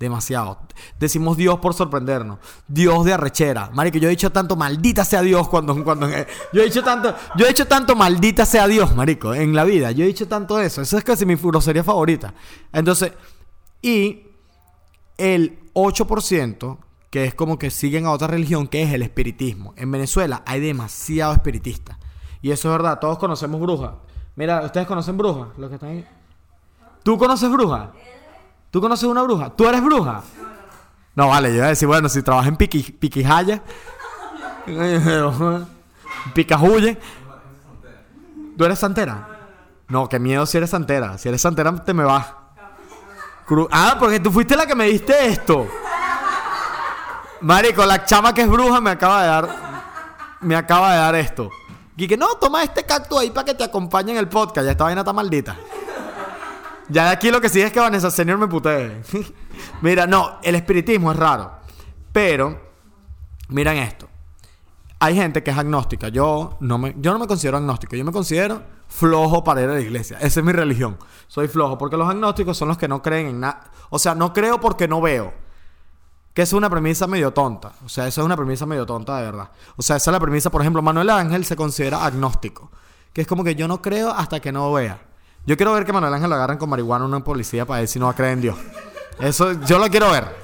Demasiado. 0.00 0.58
Decimos 0.98 1.36
Dios 1.36 1.60
por 1.60 1.74
sorprendernos. 1.74 2.40
Dios 2.66 3.04
de 3.04 3.12
arrechera. 3.12 3.70
Marico, 3.72 3.98
yo 3.98 4.08
he 4.08 4.10
dicho 4.10 4.32
tanto 4.32 4.56
maldita 4.56 5.04
sea 5.04 5.22
Dios 5.22 5.48
cuando... 5.48 5.84
cuando 5.84 6.08
yo 6.10 6.60
he 6.60 6.64
dicho 6.64 6.82
tanto... 6.82 7.14
Yo 7.36 7.44
he 7.44 7.50
dicho 7.50 7.68
tanto 7.68 7.94
maldita 7.94 8.44
sea 8.44 8.66
Dios, 8.66 8.96
marico, 8.96 9.32
en 9.32 9.54
la 9.54 9.62
vida. 9.62 9.92
Yo 9.92 10.02
he 10.02 10.08
dicho 10.08 10.26
tanto 10.26 10.58
eso. 10.58 10.82
Esa 10.82 10.98
es 10.98 11.04
casi 11.04 11.24
mi 11.24 11.36
grosería 11.36 11.84
favorita. 11.84 12.34
Entonces... 12.72 13.12
Y 13.80 14.26
el 15.18 15.70
8%, 15.74 16.78
que 17.10 17.26
es 17.26 17.34
como 17.36 17.60
que 17.60 17.70
siguen 17.70 18.06
a 18.06 18.10
otra 18.10 18.26
religión, 18.26 18.66
que 18.66 18.82
es 18.82 18.92
el 18.92 19.02
espiritismo. 19.02 19.72
En 19.76 19.92
Venezuela 19.92 20.42
hay 20.46 20.58
demasiado 20.58 21.32
espiritista. 21.32 22.00
Y 22.40 22.50
eso 22.50 22.68
es 22.68 22.72
verdad. 22.72 22.98
Todos 22.98 23.18
conocemos 23.18 23.60
brujas. 23.60 23.92
Mira, 24.36 24.62
¿ustedes 24.62 24.86
conocen 24.86 25.16
brujas? 25.16 25.48
Los 25.58 25.68
que 25.68 25.74
están 25.74 25.90
ahí. 25.90 26.08
¿Tú 27.02 27.18
conoces 27.18 27.50
brujas? 27.50 27.88
¿Tú 28.70 28.80
conoces 28.80 29.04
una 29.04 29.22
bruja? 29.22 29.50
¿Tú 29.50 29.66
eres 29.68 29.82
bruja? 29.82 30.22
No, 31.14 31.28
vale, 31.28 31.50
yo 31.50 31.56
iba 31.56 31.66
a 31.66 31.70
decir, 31.70 31.86
bueno, 31.86 32.08
si 32.08 32.22
trabajas 32.22 32.48
en 32.48 32.56
piqui, 32.56 32.82
Piquijaya, 32.82 33.62
Picajuye, 36.34 36.98
¿tú 38.56 38.64
eres 38.64 38.78
santera? 38.78 39.28
No, 39.88 40.08
qué 40.08 40.18
miedo 40.18 40.46
si 40.46 40.56
eres 40.56 40.70
santera. 40.70 41.18
Si 41.18 41.28
eres 41.28 41.42
santera, 41.42 41.74
te 41.84 41.92
me 41.92 42.04
vas. 42.04 42.32
Ah, 43.70 43.96
porque 43.98 44.20
tú 44.20 44.30
fuiste 44.30 44.56
la 44.56 44.64
que 44.64 44.74
me 44.74 44.86
diste 44.86 45.26
esto. 45.26 45.68
Marico, 47.42 47.84
la 47.84 48.04
chama 48.04 48.32
que 48.32 48.42
es 48.42 48.48
bruja 48.48 48.80
me 48.80 48.90
acaba 48.90 49.22
de 49.22 49.28
dar. 49.28 49.48
Me 50.40 50.56
acaba 50.56 50.92
de 50.92 50.98
dar 50.98 51.14
esto. 51.16 51.50
Y 51.96 52.08
que 52.08 52.16
no, 52.16 52.26
toma 52.40 52.62
este 52.62 52.84
cactus 52.84 53.18
ahí 53.18 53.30
para 53.30 53.44
que 53.44 53.54
te 53.54 53.64
acompañe 53.64 54.12
en 54.12 54.18
el 54.18 54.28
podcast. 54.28 54.64
Ya 54.64 54.72
esta 54.72 54.84
vaina 54.84 55.02
está 55.02 55.12
maldita. 55.12 55.56
Ya 56.88 57.06
de 57.06 57.10
aquí 57.10 57.30
lo 57.30 57.40
que 57.40 57.48
sigue 57.48 57.66
es 57.66 57.72
que 57.72 57.80
Vanessa 57.80 58.10
Senior 58.10 58.38
me 58.38 58.48
putee. 58.48 59.02
Mira, 59.82 60.06
no, 60.06 60.38
el 60.42 60.54
espiritismo 60.54 61.12
es 61.12 61.18
raro. 61.18 61.52
Pero, 62.12 62.60
miren 63.48 63.78
esto. 63.78 64.08
Hay 64.98 65.16
gente 65.16 65.42
que 65.42 65.50
es 65.50 65.58
agnóstica. 65.58 66.08
Yo 66.08 66.56
no 66.60 66.78
me, 66.78 66.94
yo 66.98 67.12
no 67.12 67.18
me 67.18 67.26
considero 67.26 67.56
agnóstico. 67.56 67.96
Yo 67.96 68.04
me 68.04 68.12
considero 68.12 68.62
flojo 68.88 69.42
para 69.42 69.62
ir 69.62 69.68
a 69.68 69.74
la 69.74 69.80
iglesia. 69.80 70.18
Esa 70.20 70.40
es 70.40 70.46
mi 70.46 70.52
religión. 70.52 70.98
Soy 71.26 71.48
flojo. 71.48 71.78
Porque 71.78 71.96
los 71.96 72.08
agnósticos 72.08 72.56
son 72.56 72.68
los 72.68 72.78
que 72.78 72.88
no 72.88 73.02
creen 73.02 73.26
en 73.26 73.40
nada. 73.40 73.70
O 73.90 73.98
sea, 73.98 74.14
no 74.14 74.32
creo 74.32 74.60
porque 74.60 74.86
no 74.86 75.00
veo. 75.00 75.32
Que 76.34 76.42
es 76.42 76.52
una 76.52 76.70
premisa 76.70 77.06
medio 77.06 77.32
tonta. 77.32 77.72
O 77.84 77.88
sea, 77.88 78.06
eso 78.06 78.22
es 78.22 78.24
una 78.24 78.36
premisa 78.36 78.64
medio 78.64 78.86
tonta 78.86 79.18
de 79.18 79.24
verdad. 79.24 79.50
O 79.76 79.82
sea, 79.82 79.96
esa 79.96 80.10
es 80.10 80.12
la 80.12 80.20
premisa. 80.20 80.50
Por 80.50 80.62
ejemplo, 80.62 80.80
Manuel 80.80 81.10
Ángel 81.10 81.44
se 81.44 81.56
considera 81.56 82.04
agnóstico. 82.04 82.70
Que 83.12 83.20
es 83.20 83.26
como 83.26 83.44
que 83.44 83.54
yo 83.54 83.68
no 83.68 83.82
creo 83.82 84.10
hasta 84.10 84.40
que 84.40 84.50
no 84.50 84.72
vea. 84.72 84.98
Yo 85.44 85.56
quiero 85.56 85.74
ver 85.74 85.84
que 85.84 85.92
Manuel 85.92 86.14
Ángel 86.14 86.30
lo 86.30 86.36
agarran 86.36 86.56
con 86.56 86.70
marihuana 86.70 87.04
una 87.04 87.22
policía 87.22 87.66
para 87.66 87.80
ver 87.80 87.88
si 87.88 87.98
no 87.98 88.12
creer 88.14 88.32
en 88.34 88.40
Dios. 88.40 88.56
Eso, 89.20 89.52
yo 89.64 89.78
lo 89.78 89.88
quiero 89.88 90.10
ver. 90.10 90.34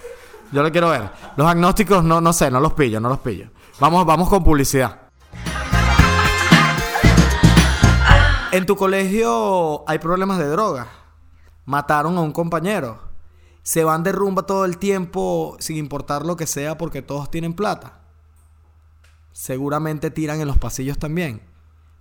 Yo 0.53 0.63
lo 0.63 0.71
quiero 0.71 0.91
ver. 0.91 1.11
Los 1.37 1.47
agnósticos, 1.47 2.05
no, 2.05 2.21
no 2.21 2.33
sé, 2.33 2.51
no 2.51 2.61
los 2.61 2.73
pillo, 2.75 3.01
no 3.01 3.09
los 3.09 3.21
pillo. 3.21 3.49
Vamos, 3.81 4.05
vamos 4.05 4.29
con 4.29 4.45
publicidad. 4.45 5.09
En 8.51 8.67
tu 8.67 8.77
colegio 8.77 9.89
hay 9.89 9.99
problemas 9.99 10.39
de 10.39 10.49
droga. 10.49 10.89
Mataron 11.65 12.17
a 12.19 12.21
un 12.21 12.33
compañero. 12.33 13.08
Se 13.69 13.85
van 13.85 14.03
de 14.03 14.13
rumba 14.13 14.45
todo 14.45 14.65
el 14.65 14.79
tiempo 14.79 15.55
sin 15.61 15.77
importar 15.77 16.25
lo 16.25 16.39
que 16.39 16.47
sea 16.47 16.79
porque 16.79 17.03
todos 17.03 17.31
tienen 17.31 17.53
plata. 17.53 17.99
Seguramente 19.31 20.11
tiran 20.11 20.41
en 20.41 20.49
los 20.49 20.57
pasillos 20.57 20.97
también. 20.97 21.43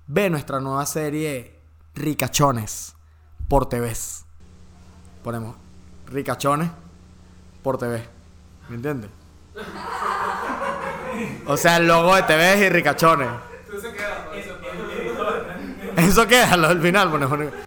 Ve 0.07 0.29
nuestra 0.29 0.61
nueva 0.61 0.85
serie 0.85 1.59
Ricachones 1.93 2.95
por 3.49 3.67
TV. 3.67 3.91
Ponemos 5.25 5.57
Ricachones 6.05 6.69
por 7.63 7.77
TV. 7.77 8.01
¿Me 8.69 8.77
entiendes? 8.77 9.09
O 11.47 11.57
sea, 11.57 11.75
el 11.75 11.87
logo 11.87 12.15
de 12.15 12.23
TV 12.23 12.65
y 12.65 12.69
Ricachones. 12.69 13.27
Eso 15.97 16.25
queda 16.27 16.53
al 16.53 16.81
final. 16.81 17.11
ponemos- 17.11 17.66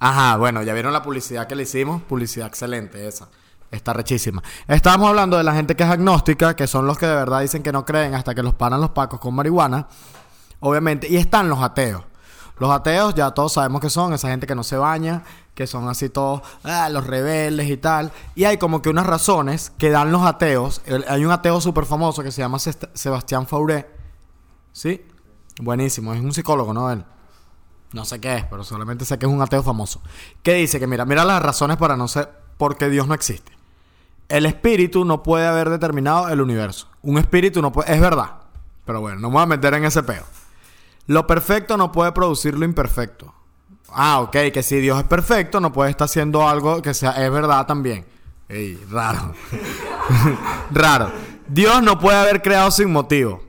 Ajá, 0.00 0.36
bueno, 0.36 0.62
ya 0.62 0.74
vieron 0.74 0.92
la 0.92 1.02
publicidad 1.02 1.46
que 1.46 1.54
le 1.54 1.62
hicimos. 1.62 2.02
Publicidad 2.02 2.46
excelente 2.46 3.06
esa. 3.06 3.28
Está 3.70 3.92
rechísima. 3.92 4.42
Estábamos 4.68 5.08
hablando 5.08 5.36
de 5.36 5.44
la 5.44 5.54
gente 5.54 5.74
que 5.74 5.82
es 5.82 5.90
agnóstica, 5.90 6.54
que 6.54 6.66
son 6.66 6.86
los 6.86 6.98
que 6.98 7.06
de 7.06 7.14
verdad 7.14 7.40
dicen 7.40 7.62
que 7.62 7.72
no 7.72 7.84
creen 7.84 8.14
hasta 8.14 8.34
que 8.34 8.42
los 8.42 8.54
paran 8.54 8.80
los 8.80 8.90
pacos 8.90 9.20
con 9.20 9.34
marihuana. 9.34 9.88
Obviamente. 10.60 11.08
Y 11.08 11.16
están 11.16 11.48
los 11.48 11.60
ateos. 11.60 12.02
Los 12.58 12.70
ateos 12.70 13.14
ya 13.14 13.32
todos 13.32 13.52
sabemos 13.52 13.80
que 13.80 13.90
son 13.90 14.14
esa 14.14 14.28
gente 14.28 14.46
que 14.46 14.54
no 14.54 14.64
se 14.64 14.76
baña, 14.76 15.24
que 15.54 15.66
son 15.66 15.88
así 15.88 16.08
todos 16.08 16.40
ah, 16.64 16.88
los 16.88 17.06
rebeldes 17.06 17.68
y 17.68 17.76
tal. 17.76 18.12
Y 18.34 18.44
hay 18.44 18.56
como 18.56 18.80
que 18.80 18.88
unas 18.88 19.06
razones 19.06 19.72
que 19.76 19.90
dan 19.90 20.10
los 20.10 20.22
ateos. 20.22 20.80
Hay 21.08 21.24
un 21.24 21.32
ateo 21.32 21.60
súper 21.60 21.84
famoso 21.84 22.22
que 22.22 22.30
se 22.30 22.40
llama 22.40 22.58
Sebastián 22.58 23.46
Fauré. 23.46 23.90
¿Sí? 24.72 25.04
Buenísimo. 25.60 26.14
Es 26.14 26.20
un 26.20 26.32
psicólogo, 26.32 26.72
¿no? 26.72 26.90
Él. 26.90 27.04
No 27.92 28.04
sé 28.04 28.20
qué 28.20 28.36
es, 28.36 28.44
pero 28.44 28.64
solamente 28.64 29.04
sé 29.04 29.18
que 29.18 29.26
es 29.26 29.32
un 29.32 29.40
ateo 29.40 29.62
famoso. 29.62 30.02
Que 30.42 30.54
dice 30.54 30.78
que, 30.78 30.86
mira, 30.86 31.04
mira 31.04 31.24
las 31.24 31.42
razones 31.42 31.76
para 31.76 31.96
no 31.96 32.08
ser 32.08 32.30
por 32.58 32.76
qué 32.76 32.88
Dios 32.88 33.06
no 33.06 33.14
existe. 33.14 33.52
El 34.28 34.44
espíritu 34.46 35.04
no 35.04 35.22
puede 35.22 35.46
haber 35.46 35.70
determinado 35.70 36.28
el 36.28 36.40
universo. 36.40 36.88
Un 37.02 37.18
espíritu 37.18 37.62
no 37.62 37.70
puede... 37.72 37.94
Es 37.94 38.00
verdad. 38.00 38.32
Pero 38.84 39.00
bueno, 39.00 39.20
no 39.20 39.28
me 39.28 39.34
voy 39.34 39.42
a 39.44 39.46
meter 39.46 39.74
en 39.74 39.84
ese 39.84 40.02
peo. 40.02 40.24
Lo 41.06 41.26
perfecto 41.26 41.76
no 41.76 41.92
puede 41.92 42.12
producir 42.12 42.56
lo 42.58 42.64
imperfecto. 42.64 43.32
Ah, 43.88 44.20
ok, 44.20 44.36
que 44.52 44.62
si 44.62 44.80
Dios 44.80 44.98
es 44.98 45.04
perfecto, 45.04 45.60
no 45.60 45.72
puede 45.72 45.90
estar 45.90 46.06
haciendo 46.06 46.48
algo 46.48 46.82
que 46.82 46.92
sea, 46.92 47.12
es 47.12 47.30
verdad 47.30 47.66
también. 47.66 48.04
Ey, 48.48 48.80
raro. 48.90 49.32
raro. 50.70 51.12
Dios 51.48 51.82
no 51.82 51.98
puede 51.98 52.18
haber 52.18 52.42
creado 52.42 52.70
sin 52.70 52.92
motivo. 52.92 53.45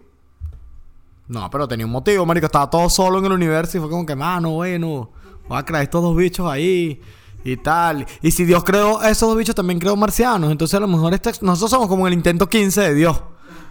No, 1.28 1.50
pero 1.50 1.68
tenía 1.68 1.86
un 1.86 1.92
motivo, 1.92 2.26
marico. 2.26 2.46
Estaba 2.46 2.70
todo 2.70 2.90
solo 2.90 3.20
en 3.20 3.26
el 3.26 3.32
universo 3.34 3.78
y 3.78 3.82
fue 3.82 3.90
como 3.90 4.06
que, 4.06 4.16
mano, 4.16 4.52
bueno, 4.52 5.12
voy 5.48 5.58
a 5.58 5.64
crear 5.64 5.84
estos 5.84 6.02
dos 6.02 6.16
bichos 6.16 6.50
ahí 6.50 7.02
y 7.44 7.58
tal. 7.58 8.06
Y 8.22 8.32
si 8.32 8.46
Dios 8.46 8.64
creó 8.64 9.02
esos 9.04 9.28
dos 9.30 9.38
bichos, 9.38 9.56
también 9.56 9.80
creó 9.80 9.96
marcianos. 9.96 10.52
Entonces 10.52 10.76
a 10.76 10.80
lo 10.80 10.88
mejor 10.88 11.14
este- 11.14 11.34
nosotros 11.42 11.72
somos 11.72 11.88
como 11.88 12.08
el 12.08 12.14
intento 12.14 12.48
15 12.48 12.82
de 12.82 12.94
Dios. 12.94 13.22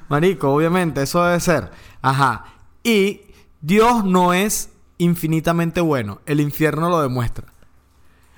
Marico, 0.08 0.52
obviamente, 0.52 1.02
eso 1.02 1.25
debe 1.25 1.40
ser. 1.40 1.70
Ajá. 2.02 2.44
Y 2.84 3.22
Dios 3.60 4.04
no 4.04 4.32
es 4.34 4.70
infinitamente 4.98 5.80
bueno. 5.80 6.20
El 6.26 6.40
infierno 6.40 6.88
lo 6.90 7.00
demuestra. 7.02 7.52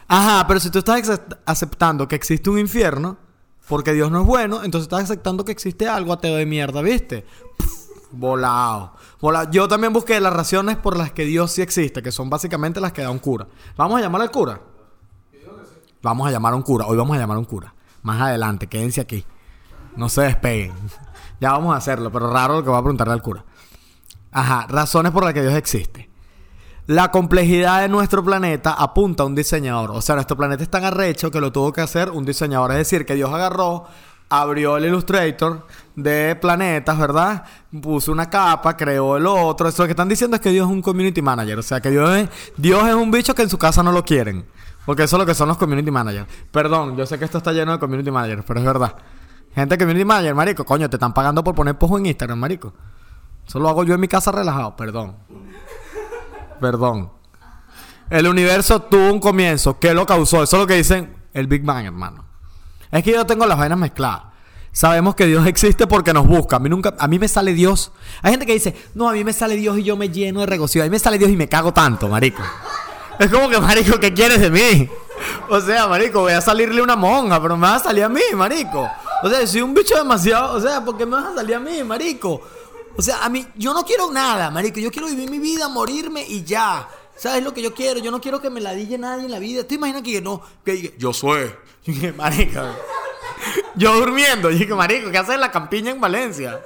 Ajá, 0.06 0.46
pero 0.46 0.58
si 0.60 0.70
tú 0.70 0.78
estás 0.78 1.20
aceptando 1.44 2.08
que 2.08 2.16
existe 2.16 2.48
un 2.48 2.58
infierno, 2.58 3.18
porque 3.68 3.92
Dios 3.92 4.10
no 4.10 4.22
es 4.22 4.26
bueno, 4.26 4.64
entonces 4.64 4.86
estás 4.86 5.02
aceptando 5.02 5.44
que 5.44 5.52
existe 5.52 5.86
algo 5.86 6.14
ateo 6.14 6.36
de 6.36 6.46
mierda, 6.46 6.80
¿viste? 6.80 7.26
Volado. 8.10 8.92
volado. 9.20 9.50
Yo 9.50 9.68
también 9.68 9.92
busqué 9.92 10.20
las 10.20 10.32
razones 10.32 10.76
por 10.76 10.96
las 10.96 11.12
que 11.12 11.24
Dios 11.24 11.52
sí 11.52 11.62
existe, 11.62 12.02
que 12.02 12.12
son 12.12 12.30
básicamente 12.30 12.80
las 12.80 12.92
que 12.92 13.02
da 13.02 13.10
un 13.10 13.18
cura. 13.18 13.46
¿Vamos 13.76 13.98
a 13.98 14.02
llamar 14.02 14.22
al 14.22 14.30
cura? 14.30 14.60
Vamos 16.02 16.28
a 16.28 16.30
llamar 16.30 16.52
a 16.52 16.56
un 16.56 16.62
cura. 16.62 16.86
Hoy 16.86 16.96
vamos 16.96 17.16
a 17.16 17.20
llamar 17.20 17.36
a 17.36 17.40
un 17.40 17.44
cura. 17.44 17.74
Más 18.02 18.20
adelante, 18.20 18.66
quédense 18.66 19.00
aquí. 19.00 19.24
No 19.96 20.08
se 20.08 20.22
despeguen. 20.22 20.72
ya 21.40 21.52
vamos 21.52 21.74
a 21.74 21.78
hacerlo, 21.78 22.10
pero 22.12 22.30
raro 22.30 22.54
lo 22.56 22.62
que 22.62 22.70
voy 22.70 22.78
a 22.78 22.82
preguntarle 22.82 23.14
al 23.14 23.22
cura. 23.22 23.44
Ajá, 24.30 24.66
razones 24.68 25.12
por 25.12 25.24
las 25.24 25.34
que 25.34 25.42
Dios 25.42 25.54
existe. 25.54 26.08
La 26.86 27.10
complejidad 27.10 27.82
de 27.82 27.88
nuestro 27.88 28.24
planeta 28.24 28.72
apunta 28.72 29.22
a 29.22 29.26
un 29.26 29.34
diseñador. 29.34 29.90
O 29.90 30.00
sea, 30.00 30.14
nuestro 30.14 30.36
planeta 30.36 30.62
es 30.62 30.70
tan 30.70 30.84
arrecho 30.84 31.30
que 31.30 31.40
lo 31.40 31.52
tuvo 31.52 31.72
que 31.72 31.82
hacer 31.82 32.10
un 32.10 32.24
diseñador. 32.24 32.70
Es 32.70 32.78
decir, 32.78 33.04
que 33.04 33.14
Dios 33.14 33.30
agarró, 33.30 33.84
abrió 34.28 34.76
el 34.76 34.86
Illustrator 34.86 35.66
de 35.94 36.36
planetas, 36.36 36.98
¿verdad? 36.98 37.44
Puso 37.82 38.12
una 38.12 38.28
capa, 38.30 38.76
creó 38.76 39.16
el 39.16 39.26
otro. 39.26 39.68
Eso 39.68 39.82
lo 39.82 39.86
que 39.86 39.92
están 39.92 40.08
diciendo 40.08 40.36
es 40.36 40.42
que 40.42 40.50
Dios 40.50 40.66
es 40.66 40.72
un 40.72 40.82
community 40.82 41.22
manager. 41.22 41.58
O 41.58 41.62
sea, 41.62 41.80
que 41.80 41.90
Dios 41.90 42.10
es, 42.10 42.28
Dios 42.56 42.86
es 42.86 42.94
un 42.94 43.10
bicho 43.10 43.34
que 43.34 43.42
en 43.42 43.50
su 43.50 43.58
casa 43.58 43.82
no 43.82 43.92
lo 43.92 44.04
quieren. 44.04 44.44
Porque 44.86 45.02
eso 45.02 45.16
es 45.16 45.20
lo 45.20 45.26
que 45.26 45.34
son 45.34 45.48
los 45.48 45.58
community 45.58 45.90
managers. 45.90 46.26
Perdón, 46.50 46.96
yo 46.96 47.04
sé 47.04 47.18
que 47.18 47.24
esto 47.24 47.38
está 47.38 47.52
lleno 47.52 47.72
de 47.72 47.78
community 47.78 48.10
managers, 48.10 48.44
pero 48.46 48.60
es 48.60 48.66
verdad. 48.66 48.94
Gente 49.54 49.76
community 49.76 50.04
manager, 50.04 50.34
marico, 50.34 50.64
coño, 50.64 50.88
te 50.88 50.96
están 50.96 51.12
pagando 51.12 51.44
por 51.44 51.54
poner 51.54 51.76
pojo 51.76 51.98
en 51.98 52.06
Instagram, 52.06 52.38
marico. 52.38 52.72
Eso 53.46 53.58
lo 53.58 53.68
hago 53.68 53.84
yo 53.84 53.94
en 53.94 54.00
mi 54.00 54.08
casa 54.08 54.30
relajado, 54.30 54.76
perdón. 54.76 55.16
Perdón. 56.60 57.10
El 58.10 58.26
universo 58.26 58.80
tuvo 58.80 59.12
un 59.12 59.20
comienzo. 59.20 59.78
¿Qué 59.78 59.92
lo 59.92 60.06
causó? 60.06 60.42
Eso 60.42 60.56
es 60.56 60.62
lo 60.62 60.66
que 60.66 60.74
dicen 60.74 61.14
el 61.34 61.46
Big 61.46 61.62
Bang, 61.64 61.86
hermano. 61.86 62.27
Es 62.90 63.02
que 63.04 63.12
yo 63.12 63.26
tengo 63.26 63.46
las 63.46 63.58
vainas 63.58 63.78
mezcladas. 63.78 64.22
Sabemos 64.72 65.14
que 65.14 65.26
Dios 65.26 65.46
existe 65.48 65.86
porque 65.86 66.12
nos 66.12 66.26
busca. 66.26 66.56
A 66.56 66.58
mí 66.58 66.68
nunca, 66.68 66.94
a 66.98 67.08
mí 67.08 67.18
me 67.18 67.28
sale 67.28 67.52
Dios. 67.52 67.92
Hay 68.22 68.32
gente 68.32 68.46
que 68.46 68.52
dice, 68.52 68.76
no, 68.94 69.08
a 69.08 69.12
mí 69.12 69.24
me 69.24 69.32
sale 69.32 69.56
Dios 69.56 69.78
y 69.78 69.82
yo 69.82 69.96
me 69.96 70.08
lleno 70.08 70.40
de 70.40 70.46
regocijo. 70.46 70.82
A 70.82 70.86
mí 70.86 70.90
me 70.90 70.98
sale 70.98 71.18
Dios 71.18 71.30
y 71.30 71.36
me 71.36 71.48
cago 71.48 71.72
tanto, 71.72 72.08
marico. 72.08 72.42
Es 73.18 73.32
como 73.32 73.48
que, 73.48 73.58
marico, 73.58 73.98
¿qué 73.98 74.14
quieres 74.14 74.40
de 74.40 74.50
mí? 74.50 74.88
O 75.50 75.60
sea, 75.60 75.88
marico, 75.88 76.20
voy 76.20 76.32
a 76.32 76.40
salirle 76.40 76.80
una 76.80 76.94
monja, 76.94 77.42
pero 77.42 77.56
me 77.56 77.66
va 77.66 77.74
a 77.76 77.78
salir 77.80 78.04
a 78.04 78.08
mí, 78.08 78.20
marico. 78.34 78.88
O 79.22 79.28
sea, 79.28 79.44
soy 79.46 79.62
un 79.62 79.74
bicho 79.74 79.96
demasiado. 79.96 80.56
O 80.56 80.60
sea, 80.60 80.84
¿por 80.84 80.96
qué 80.96 81.04
me 81.04 81.16
vas 81.16 81.32
a 81.32 81.34
salir 81.34 81.56
a 81.56 81.58
mí, 81.58 81.82
marico? 81.82 82.40
O 82.96 83.02
sea, 83.02 83.24
a 83.24 83.28
mí, 83.28 83.44
yo 83.56 83.74
no 83.74 83.84
quiero 83.84 84.12
nada, 84.12 84.50
marico. 84.50 84.78
Yo 84.78 84.92
quiero 84.92 85.08
vivir 85.08 85.28
mi 85.28 85.38
vida, 85.40 85.68
morirme 85.68 86.24
y 86.28 86.44
ya. 86.44 86.88
¿Sabes 87.16 87.42
lo 87.42 87.52
que 87.52 87.62
yo 87.62 87.74
quiero? 87.74 87.98
Yo 87.98 88.12
no 88.12 88.20
quiero 88.20 88.40
que 88.40 88.50
me 88.50 88.60
la 88.60 88.74
dille 88.74 88.96
nadie 88.98 89.24
en 89.24 89.30
la 89.32 89.40
vida. 89.40 89.64
¿Te 89.64 89.74
imaginas 89.74 90.02
que 90.02 90.20
no? 90.20 90.40
Que 90.64 90.94
yo 90.98 91.12
soy. 91.12 91.50
Dije, 91.88 92.12
marico. 92.16 92.60
Yo 93.74 93.94
durmiendo. 93.94 94.50
Y 94.50 94.58
dije, 94.58 94.74
marico, 94.74 95.10
¿qué 95.10 95.16
haces 95.16 95.36
en 95.36 95.40
la 95.40 95.50
campiña 95.50 95.90
en 95.90 96.00
Valencia? 96.00 96.60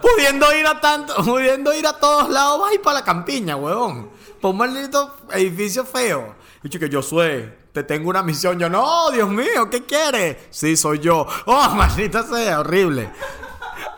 Pudiendo 0.00 0.54
ir 0.54 0.66
a 0.66 0.80
tanto, 0.80 1.16
pudiendo 1.24 1.74
ir 1.74 1.86
a 1.86 1.92
todos 1.92 2.30
lados, 2.30 2.60
vas 2.60 2.72
para 2.78 3.00
la 3.00 3.04
campiña, 3.04 3.56
huevón. 3.56 4.10
Por 4.40 4.52
un 4.52 4.58
maldito 4.58 5.16
edificio 5.32 5.84
feo. 5.84 6.36
Y 6.62 6.68
que 6.68 6.88
yo 6.88 7.02
soy, 7.02 7.52
te 7.72 7.82
tengo 7.82 8.08
una 8.10 8.22
misión. 8.22 8.56
Yo, 8.56 8.68
no, 8.68 9.10
Dios 9.10 9.28
mío, 9.28 9.68
¿qué 9.68 9.84
quieres? 9.84 10.36
Sí, 10.50 10.76
soy 10.76 11.00
yo. 11.00 11.26
Oh, 11.46 11.68
maldita 11.74 12.22
sea, 12.22 12.60
horrible. 12.60 13.10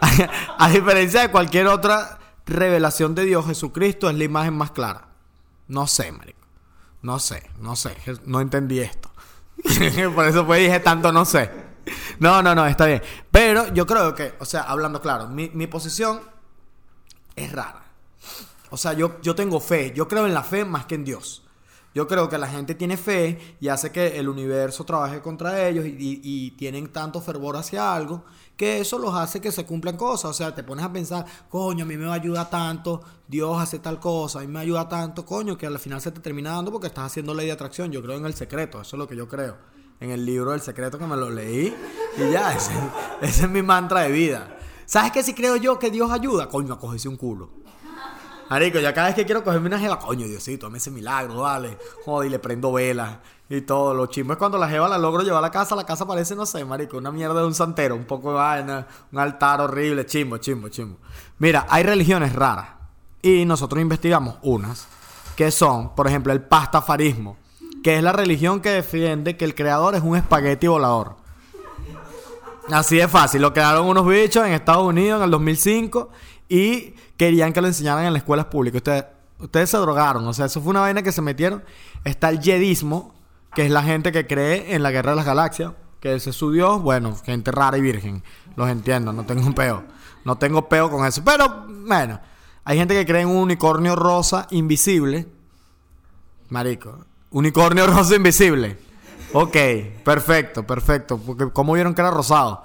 a 0.58 0.68
diferencia 0.70 1.20
de 1.20 1.30
cualquier 1.30 1.66
otra 1.66 2.18
revelación 2.46 3.14
de 3.14 3.26
Dios, 3.26 3.44
Jesucristo 3.44 4.08
es 4.08 4.16
la 4.16 4.24
imagen 4.24 4.56
más 4.56 4.70
clara. 4.70 5.08
No 5.68 5.86
sé, 5.86 6.10
marico. 6.10 6.40
No 7.02 7.18
sé, 7.18 7.50
no 7.58 7.76
sé. 7.76 7.94
No 8.24 8.40
entendí 8.40 8.80
esto. 8.80 9.10
Por 10.14 10.26
eso 10.26 10.44
dije 10.44 10.80
tanto 10.80 11.12
no 11.12 11.24
sé. 11.24 11.50
No, 12.18 12.42
no, 12.42 12.54
no, 12.54 12.66
está 12.66 12.86
bien. 12.86 13.02
Pero 13.30 13.72
yo 13.74 13.86
creo 13.86 14.14
que, 14.14 14.34
o 14.38 14.44
sea, 14.44 14.62
hablando 14.62 15.00
claro, 15.00 15.28
mi, 15.28 15.66
posición 15.66 16.20
es 17.36 17.52
rara. 17.52 17.82
O 18.70 18.76
sea, 18.76 18.92
yo, 18.92 19.20
yo 19.20 19.34
tengo 19.34 19.60
fe. 19.60 19.92
Yo 19.94 20.08
creo 20.08 20.26
en 20.26 20.34
la 20.34 20.42
fe 20.42 20.64
más 20.64 20.86
que 20.86 20.94
en 20.94 21.04
Dios. 21.04 21.42
Yo 21.94 22.08
creo 22.08 22.28
que 22.28 22.38
la 22.38 22.48
gente 22.48 22.74
tiene 22.74 22.96
fe 22.96 23.56
y 23.60 23.68
hace 23.68 23.92
que 23.92 24.18
el 24.18 24.28
universo 24.28 24.84
trabaje 24.84 25.20
contra 25.20 25.68
ellos 25.68 25.84
y 25.86 26.50
tienen 26.52 26.88
tanto 26.88 27.20
fervor 27.20 27.56
hacia 27.56 27.94
algo 27.94 28.24
que 28.56 28.80
eso 28.80 28.98
los 28.98 29.14
hace 29.14 29.40
que 29.40 29.52
se 29.52 29.64
cumplan 29.64 29.96
cosas. 29.96 30.30
O 30.30 30.34
sea, 30.34 30.54
te 30.54 30.62
pones 30.62 30.84
a 30.84 30.92
pensar, 30.92 31.24
coño, 31.48 31.84
a 31.84 31.86
mí 31.86 31.96
me 31.96 32.10
ayuda 32.10 32.48
tanto, 32.48 33.02
Dios 33.26 33.60
hace 33.60 33.78
tal 33.78 34.00
cosa, 34.00 34.40
a 34.40 34.42
mí 34.42 34.48
me 34.48 34.60
ayuda 34.60 34.88
tanto, 34.88 35.24
coño, 35.24 35.56
que 35.56 35.66
al 35.66 35.78
final 35.78 36.00
se 36.00 36.12
te 36.12 36.20
termina 36.20 36.52
dando 36.52 36.72
porque 36.72 36.88
estás 36.88 37.06
haciendo 37.06 37.34
ley 37.34 37.46
de 37.46 37.52
atracción. 37.52 37.90
Yo 37.90 38.02
creo 38.02 38.16
en 38.16 38.26
el 38.26 38.34
secreto, 38.34 38.80
eso 38.80 38.96
es 38.96 38.98
lo 38.98 39.08
que 39.08 39.16
yo 39.16 39.28
creo. 39.28 39.56
En 40.00 40.10
el 40.10 40.26
libro 40.26 40.50
del 40.50 40.60
secreto 40.60 40.98
que 40.98 41.06
me 41.06 41.16
lo 41.16 41.30
leí 41.30 41.74
y 42.16 42.32
ya, 42.32 42.52
ese, 43.22 43.44
es 43.44 43.48
mi 43.48 43.62
mantra 43.62 44.02
de 44.02 44.12
vida. 44.12 44.58
¿Sabes 44.86 45.12
qué 45.12 45.22
si 45.22 45.34
creo 45.34 45.56
yo 45.56 45.78
que 45.78 45.90
Dios 45.90 46.10
ayuda? 46.10 46.48
Coño, 46.48 46.78
a 46.80 47.08
un 47.08 47.16
culo. 47.16 47.64
Marico, 48.50 48.78
ya 48.78 48.92
cada 48.92 49.06
vez 49.06 49.16
que 49.16 49.24
quiero 49.24 49.42
cogerme 49.42 49.68
una 49.68 49.78
jeva, 49.78 49.98
coño, 49.98 50.26
Diosito, 50.26 50.66
dame 50.66 50.78
ese 50.78 50.90
milagro, 50.90 51.40
vale. 51.40 51.78
Joder, 52.04 52.28
y 52.28 52.30
le 52.30 52.38
prendo 52.38 52.72
velas 52.72 53.18
y 53.48 53.60
todo. 53.62 53.94
Lo 53.94 54.06
chimbo 54.06 54.32
es 54.32 54.38
cuando 54.38 54.58
la 54.58 54.68
jeva 54.68 54.88
la 54.88 54.98
logro 54.98 55.22
llevar 55.22 55.38
a 55.38 55.46
la 55.46 55.50
casa, 55.50 55.76
la 55.76 55.84
casa 55.84 56.06
parece, 56.06 56.34
no 56.34 56.46
sé, 56.46 56.64
marico, 56.64 56.96
una 56.96 57.10
mierda 57.10 57.40
de 57.40 57.46
un 57.46 57.54
santero, 57.54 57.94
un 57.94 58.04
poco 58.04 58.30
de 58.30 58.36
vaina, 58.36 58.86
un 59.12 59.18
altar 59.18 59.60
horrible, 59.60 60.06
chimbo, 60.06 60.38
chimbo, 60.38 60.68
chimbo. 60.68 60.98
Mira, 61.38 61.66
hay 61.68 61.82
religiones 61.82 62.34
raras 62.34 62.68
y 63.22 63.44
nosotros 63.44 63.80
investigamos 63.80 64.36
unas 64.42 64.86
que 65.36 65.50
son, 65.50 65.94
por 65.94 66.06
ejemplo, 66.06 66.32
el 66.32 66.42
pastafarismo, 66.42 67.36
que 67.82 67.96
es 67.96 68.02
la 68.02 68.12
religión 68.12 68.60
que 68.60 68.70
defiende 68.70 69.36
que 69.36 69.44
el 69.44 69.54
creador 69.54 69.94
es 69.94 70.02
un 70.02 70.16
espagueti 70.16 70.66
volador. 70.66 71.16
Así 72.70 72.96
de 72.96 73.08
fácil. 73.08 73.42
Lo 73.42 73.52
crearon 73.52 73.86
unos 73.86 74.06
bichos 74.06 74.46
en 74.46 74.52
Estados 74.52 74.84
Unidos 74.84 75.18
en 75.18 75.24
el 75.24 75.30
2005 75.30 76.10
y 76.48 76.94
querían 77.16 77.52
que 77.52 77.60
lo 77.60 77.66
enseñaran 77.66 78.06
en 78.06 78.12
las 78.12 78.22
escuelas 78.22 78.46
públicas. 78.46 78.78
Ustedes, 78.78 79.04
ustedes 79.38 79.70
se 79.70 79.76
drogaron. 79.76 80.26
O 80.26 80.32
sea, 80.32 80.46
eso 80.46 80.60
fue 80.60 80.70
una 80.70 80.80
vaina 80.80 81.02
que 81.02 81.12
se 81.12 81.20
metieron. 81.20 81.62
Está 82.04 82.30
el 82.30 82.40
jedismo, 82.40 83.14
que 83.54 83.64
es 83.64 83.70
la 83.70 83.82
gente 83.82 84.12
que 84.12 84.26
cree 84.26 84.74
en 84.74 84.82
la 84.82 84.90
guerra 84.90 85.10
de 85.10 85.16
las 85.16 85.26
galaxias. 85.26 85.72
Que 86.00 86.14
ese 86.14 86.30
es 86.30 86.36
su 86.36 86.50
Dios. 86.52 86.82
Bueno, 86.82 87.16
gente 87.24 87.50
rara 87.50 87.78
y 87.78 87.80
virgen. 87.80 88.22
Los 88.56 88.68
entiendo, 88.68 89.12
no 89.12 89.24
tengo 89.24 89.46
un 89.46 89.54
peo. 89.54 89.84
No 90.24 90.36
tengo 90.36 90.68
peo 90.68 90.90
con 90.90 91.06
eso. 91.06 91.22
Pero, 91.24 91.66
bueno, 91.68 92.20
hay 92.64 92.78
gente 92.78 92.94
que 92.94 93.06
cree 93.06 93.22
en 93.22 93.28
un 93.28 93.36
unicornio 93.36 93.96
rosa 93.96 94.46
invisible. 94.50 95.26
Marico. 96.50 97.04
Unicornio 97.30 97.86
rosa 97.88 98.16
invisible. 98.16 98.78
Ok, 99.32 99.56
perfecto, 100.04 100.66
perfecto. 100.66 101.18
Porque 101.18 101.50
¿cómo 101.52 101.72
vieron 101.72 101.94
que 101.94 102.00
era 102.00 102.10
rosado? 102.10 102.62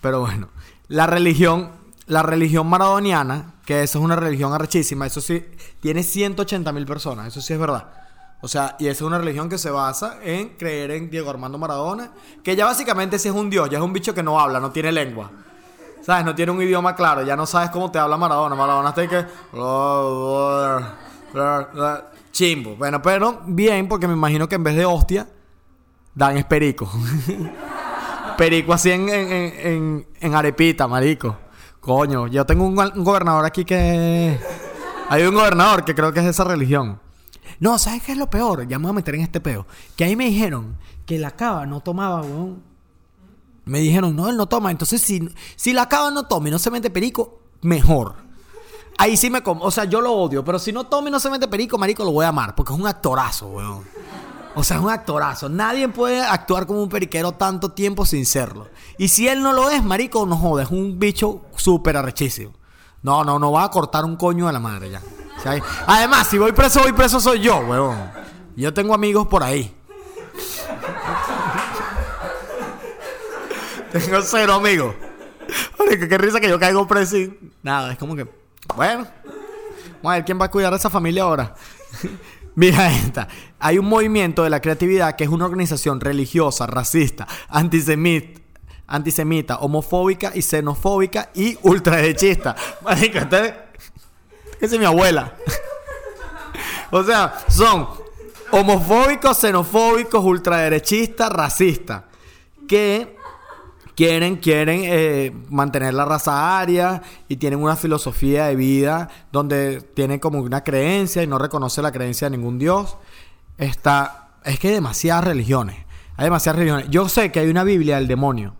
Pero 0.00 0.20
bueno, 0.20 0.48
la 0.88 1.06
religión, 1.06 1.70
la 2.06 2.22
religión 2.22 2.66
maradoniana, 2.66 3.54
que 3.64 3.82
eso 3.82 3.98
es 3.98 4.04
una 4.04 4.16
religión 4.16 4.52
arrechísima, 4.52 5.06
eso 5.06 5.20
sí, 5.20 5.44
tiene 5.80 6.02
180 6.02 6.72
mil 6.72 6.84
personas, 6.84 7.28
eso 7.28 7.40
sí 7.40 7.52
es 7.52 7.58
verdad. 7.58 8.01
O 8.44 8.48
sea, 8.48 8.74
y 8.80 8.88
esa 8.88 8.92
es 8.92 9.02
una 9.02 9.18
religión 9.18 9.48
que 9.48 9.56
se 9.56 9.70
basa 9.70 10.18
en 10.20 10.50
creer 10.56 10.90
en 10.90 11.08
Diego 11.08 11.30
Armando 11.30 11.58
Maradona, 11.58 12.10
que 12.42 12.56
ya 12.56 12.64
básicamente 12.64 13.16
sí 13.20 13.28
es 13.28 13.34
un 13.34 13.48
dios, 13.48 13.70
ya 13.70 13.78
es 13.78 13.84
un 13.84 13.92
bicho 13.92 14.12
que 14.12 14.22
no 14.22 14.38
habla, 14.38 14.58
no 14.58 14.72
tiene 14.72 14.90
lengua. 14.90 15.30
¿Sabes? 16.02 16.24
No 16.24 16.34
tiene 16.34 16.50
un 16.50 16.60
idioma 16.60 16.96
claro, 16.96 17.22
ya 17.22 17.36
no 17.36 17.46
sabes 17.46 17.70
cómo 17.70 17.92
te 17.92 18.00
habla 18.00 18.16
Maradona. 18.16 18.56
Maradona 18.56 18.88
está 18.88 19.06
que... 19.06 19.24
Chimbo. 22.32 22.74
Bueno, 22.74 23.00
pero 23.00 23.42
bien, 23.46 23.86
porque 23.86 24.08
me 24.08 24.14
imagino 24.14 24.48
que 24.48 24.56
en 24.56 24.64
vez 24.64 24.74
de 24.74 24.86
hostia, 24.86 25.28
dan 26.12 26.36
es 26.36 26.44
perico. 26.44 26.90
perico 28.36 28.72
así 28.72 28.90
en, 28.90 29.08
en, 29.08 29.32
en, 29.32 30.06
en 30.18 30.34
arepita, 30.34 30.88
marico. 30.88 31.36
Coño, 31.78 32.26
yo 32.26 32.44
tengo 32.44 32.64
un, 32.64 32.76
un 32.76 33.04
gobernador 33.04 33.44
aquí 33.44 33.64
que... 33.64 34.36
Hay 35.08 35.22
un 35.22 35.34
gobernador 35.34 35.84
que 35.84 35.94
creo 35.94 36.12
que 36.12 36.18
es 36.18 36.24
de 36.24 36.30
esa 36.32 36.42
religión. 36.42 37.01
No, 37.62 37.78
¿sabes 37.78 38.02
qué 38.02 38.10
es 38.10 38.18
lo 38.18 38.28
peor? 38.28 38.66
Ya 38.66 38.76
me 38.80 38.86
voy 38.86 38.90
a 38.90 38.94
meter 38.94 39.14
en 39.14 39.20
este 39.20 39.38
peo. 39.40 39.68
Que 39.94 40.02
ahí 40.02 40.16
me 40.16 40.24
dijeron 40.24 40.76
que 41.06 41.16
la 41.16 41.30
cava 41.30 41.64
no 41.64 41.78
tomaba, 41.78 42.20
weón. 42.22 42.60
Me 43.64 43.78
dijeron, 43.78 44.16
no, 44.16 44.28
él 44.28 44.36
no 44.36 44.46
toma. 44.46 44.72
Entonces, 44.72 45.00
si, 45.00 45.32
si 45.54 45.72
la 45.72 45.88
cava 45.88 46.10
no 46.10 46.24
toma 46.24 46.48
y 46.48 46.50
no 46.50 46.58
se 46.58 46.72
mete 46.72 46.90
perico, 46.90 47.38
mejor. 47.60 48.16
Ahí 48.98 49.16
sí 49.16 49.30
me 49.30 49.44
como. 49.44 49.64
O 49.64 49.70
sea, 49.70 49.84
yo 49.84 50.00
lo 50.00 50.12
odio. 50.12 50.44
Pero 50.44 50.58
si 50.58 50.72
no 50.72 50.88
toma 50.88 51.06
y 51.06 51.12
no 51.12 51.20
se 51.20 51.30
mete 51.30 51.46
perico, 51.46 51.78
marico, 51.78 52.02
lo 52.02 52.10
voy 52.10 52.24
a 52.24 52.30
amar. 52.30 52.56
Porque 52.56 52.72
es 52.72 52.80
un 52.80 52.88
actorazo, 52.88 53.46
weón. 53.46 53.84
O 54.56 54.64
sea, 54.64 54.78
es 54.78 54.82
un 54.82 54.90
actorazo. 54.90 55.48
Nadie 55.48 55.86
puede 55.88 56.20
actuar 56.20 56.66
como 56.66 56.82
un 56.82 56.88
periquero 56.88 57.30
tanto 57.30 57.70
tiempo 57.70 58.04
sin 58.04 58.26
serlo. 58.26 58.70
Y 58.98 59.06
si 59.06 59.28
él 59.28 59.40
no 59.40 59.52
lo 59.52 59.70
es, 59.70 59.84
marico, 59.84 60.26
no 60.26 60.36
joda. 60.36 60.64
Es 60.64 60.70
un 60.72 60.98
bicho 60.98 61.42
súper 61.54 61.96
arrechísimo. 61.96 62.54
No, 63.02 63.22
no, 63.22 63.38
no 63.38 63.52
va 63.52 63.62
a 63.62 63.70
cortar 63.70 64.04
un 64.04 64.16
coño 64.16 64.48
a 64.48 64.52
la 64.52 64.58
madre 64.58 64.90
ya. 64.90 65.00
Además, 65.86 66.28
si 66.28 66.38
voy 66.38 66.52
preso, 66.52 66.80
voy 66.80 66.92
preso 66.92 67.20
soy 67.20 67.40
yo, 67.40 67.58
weón. 67.58 67.98
Yo 68.56 68.72
tengo 68.72 68.94
amigos 68.94 69.26
por 69.26 69.42
ahí. 69.42 69.74
tengo 73.92 74.22
cero 74.22 74.54
amigos. 74.54 74.94
Qué 75.88 76.18
risa 76.18 76.40
que 76.40 76.48
yo 76.48 76.58
caigo 76.58 76.86
preso. 76.86 77.16
Nada, 77.62 77.92
es 77.92 77.98
como 77.98 78.14
que... 78.16 78.26
Bueno. 78.76 79.06
Vamos 79.96 80.12
a 80.12 80.16
ver 80.16 80.24
quién 80.24 80.40
va 80.40 80.46
a 80.46 80.50
cuidar 80.50 80.72
a 80.72 80.76
esa 80.76 80.88
familia 80.90 81.24
ahora. 81.24 81.54
Mira 82.54 82.90
esta. 82.92 83.28
Hay 83.58 83.78
un 83.78 83.86
movimiento 83.86 84.44
de 84.44 84.50
la 84.50 84.60
creatividad 84.60 85.16
que 85.16 85.24
es 85.24 85.30
una 85.30 85.46
organización 85.46 86.00
religiosa, 86.00 86.66
racista, 86.66 87.26
antisemita, 87.48 88.40
antisemita, 88.86 89.58
homofóbica 89.58 90.32
y 90.34 90.42
xenofóbica 90.42 91.30
y 91.34 91.58
ultraderechista. 91.62 92.54
Marico, 92.82 93.18
esta 93.18 93.46
es- 93.46 93.54
esa 94.62 94.76
es 94.76 94.78
mi 94.78 94.86
abuela. 94.86 95.34
o 96.92 97.02
sea, 97.02 97.34
son 97.48 97.88
homofóbicos, 98.52 99.38
xenofóbicos, 99.38 100.24
ultraderechistas, 100.24 101.30
racistas. 101.30 102.04
Que 102.68 103.16
quieren, 103.96 104.36
quieren 104.36 104.82
eh, 104.84 105.32
mantener 105.50 105.94
la 105.94 106.04
raza 106.04 106.60
aria 106.60 107.02
y 107.26 107.36
tienen 107.36 107.60
una 107.60 107.74
filosofía 107.74 108.46
de 108.46 108.54
vida 108.54 109.08
donde 109.32 109.80
tienen 109.80 110.20
como 110.20 110.38
una 110.38 110.62
creencia 110.62 111.24
y 111.24 111.26
no 111.26 111.38
reconoce 111.38 111.82
la 111.82 111.90
creencia 111.90 112.30
de 112.30 112.36
ningún 112.36 112.60
dios. 112.60 112.96
Está, 113.58 114.34
es 114.44 114.60
que 114.60 114.68
hay 114.68 114.74
demasiadas 114.74 115.24
religiones. 115.24 115.76
Hay 116.16 116.26
demasiadas 116.26 116.60
religiones. 116.60 116.86
Yo 116.88 117.08
sé 117.08 117.32
que 117.32 117.40
hay 117.40 117.48
una 117.48 117.64
Biblia 117.64 117.96
del 117.96 118.06
demonio. 118.06 118.54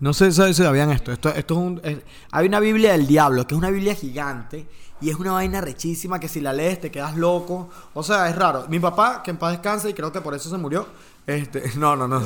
No 0.00 0.14
sé 0.14 0.32
si 0.32 0.54
sabían 0.54 0.90
esto. 0.90 1.12
Esto, 1.12 1.28
esto 1.28 1.54
es 1.54 1.60
un, 1.60 2.02
hay 2.30 2.46
una 2.46 2.58
Biblia 2.58 2.92
del 2.92 3.06
diablo, 3.06 3.46
que 3.46 3.54
es 3.54 3.58
una 3.58 3.70
Biblia 3.70 3.94
gigante. 3.94 4.66
Y 5.02 5.08
es 5.08 5.16
una 5.16 5.32
vaina 5.32 5.60
rechísima 5.60 6.20
que 6.20 6.28
si 6.28 6.40
la 6.40 6.52
lees 6.52 6.80
te 6.80 6.90
quedas 6.90 7.16
loco. 7.16 7.70
O 7.94 8.02
sea, 8.02 8.28
es 8.28 8.36
raro. 8.36 8.66
Mi 8.68 8.78
papá, 8.78 9.22
que 9.22 9.30
en 9.30 9.38
paz 9.38 9.52
descanse 9.52 9.88
y 9.88 9.94
creo 9.94 10.12
que 10.12 10.20
por 10.20 10.34
eso 10.34 10.50
se 10.50 10.58
murió. 10.58 10.86
Este, 11.26 11.72
no, 11.76 11.96
no, 11.96 12.08
no. 12.08 12.22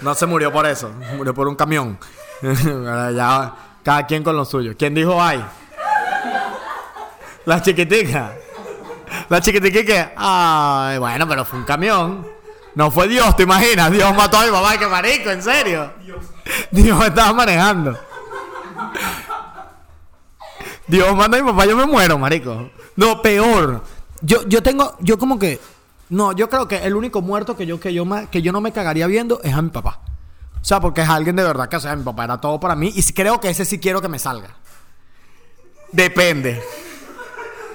No 0.00 0.14
se 0.14 0.26
murió 0.26 0.52
por 0.52 0.66
eso. 0.66 0.90
Murió 1.16 1.34
por 1.34 1.48
un 1.48 1.56
camión. 1.56 1.98
cada 2.42 4.06
quien 4.06 4.22
con 4.22 4.36
lo 4.36 4.44
suyo. 4.44 4.74
¿Quién 4.78 4.94
dijo 4.94 5.22
ay? 5.22 5.44
La 7.46 7.62
chiquitica. 7.62 8.34
La 9.28 9.40
chiquitica 9.40 9.84
que. 9.84 10.12
Ay, 10.16 10.98
bueno, 10.98 11.26
pero 11.28 11.44
fue 11.44 11.58
un 11.58 11.64
camión. 11.64 12.35
No 12.76 12.90
fue 12.90 13.08
Dios, 13.08 13.34
¿te 13.34 13.44
imaginas? 13.44 13.90
Dios 13.90 14.14
mató 14.14 14.36
a 14.36 14.44
mi 14.44 14.50
mamá. 14.50 14.78
¡Qué 14.78 14.86
marico! 14.86 15.30
¿En 15.30 15.42
serio? 15.42 15.94
Dios 16.70 17.06
estaba 17.06 17.32
manejando. 17.32 17.98
Dios 20.86 21.16
manda 21.16 21.38
a 21.38 21.42
mi 21.42 21.50
papá, 21.50 21.64
yo 21.64 21.74
me 21.74 21.86
muero, 21.86 22.18
marico. 22.18 22.70
No, 22.94 23.22
peor. 23.22 23.82
Yo, 24.20 24.46
yo 24.46 24.62
tengo, 24.62 24.94
yo 25.00 25.16
como 25.16 25.38
que, 25.38 25.58
no, 26.10 26.32
yo 26.32 26.50
creo 26.50 26.68
que 26.68 26.76
el 26.84 26.94
único 26.94 27.22
muerto 27.22 27.56
que 27.56 27.64
yo, 27.64 27.80
que 27.80 27.94
yo, 27.94 28.04
que 28.30 28.42
yo 28.42 28.52
no 28.52 28.60
me 28.60 28.72
cagaría 28.72 29.06
viendo 29.06 29.40
es 29.42 29.54
a 29.54 29.62
mi 29.62 29.70
papá. 29.70 30.00
O 30.60 30.64
sea, 30.64 30.78
porque 30.78 31.00
es 31.00 31.08
alguien 31.08 31.34
de 31.34 31.44
verdad 31.44 31.70
que, 31.70 31.76
o 31.76 31.80
sea, 31.80 31.96
mi 31.96 32.04
papá 32.04 32.24
era 32.24 32.38
todo 32.42 32.60
para 32.60 32.76
mí 32.76 32.92
y 32.94 33.02
creo 33.14 33.40
que 33.40 33.48
ese 33.48 33.64
sí 33.64 33.78
quiero 33.78 34.02
que 34.02 34.08
me 34.08 34.18
salga. 34.18 34.50
Depende. 35.92 36.62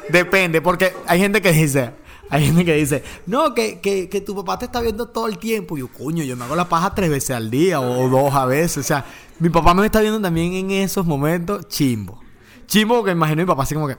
Depende, 0.10 0.62
porque 0.62 0.96
hay 1.08 1.20
gente 1.20 1.42
que 1.42 1.54
dice, 1.54 1.92
hay 2.32 2.46
gente 2.46 2.64
que 2.64 2.76
dice, 2.76 3.04
no, 3.26 3.54
que, 3.54 3.82
que, 3.82 4.08
que 4.08 4.22
tu 4.22 4.34
papá 4.34 4.58
te 4.58 4.66
está 4.66 4.80
viendo 4.80 5.10
todo 5.10 5.28
el 5.28 5.38
tiempo. 5.38 5.76
Y 5.76 5.82
yo, 5.82 5.90
coño, 5.90 6.24
yo 6.24 6.38
me 6.38 6.46
hago 6.46 6.56
la 6.56 6.70
paja 6.70 6.96
tres 6.96 7.10
veces 7.10 7.32
al 7.36 7.52
día 7.52 7.82
o 7.82 8.08
dos 8.08 8.34
a 8.34 8.46
veces. 8.46 8.78
O 8.78 8.84
sea, 8.84 9.06
mi 9.40 9.50
papá 9.50 9.74
me 9.74 9.86
está 9.86 10.00
viendo 10.00 10.22
también 10.22 10.54
en 10.54 10.72
esos 10.72 11.06
momentos 11.06 11.68
chimbo. 11.68 12.22
Chimbo, 12.68 12.96
porque 12.96 13.12
imagino 13.12 13.42
mi 13.42 13.46
papá 13.46 13.64
así 13.64 13.76
como 13.76 13.90
que, 13.90 13.98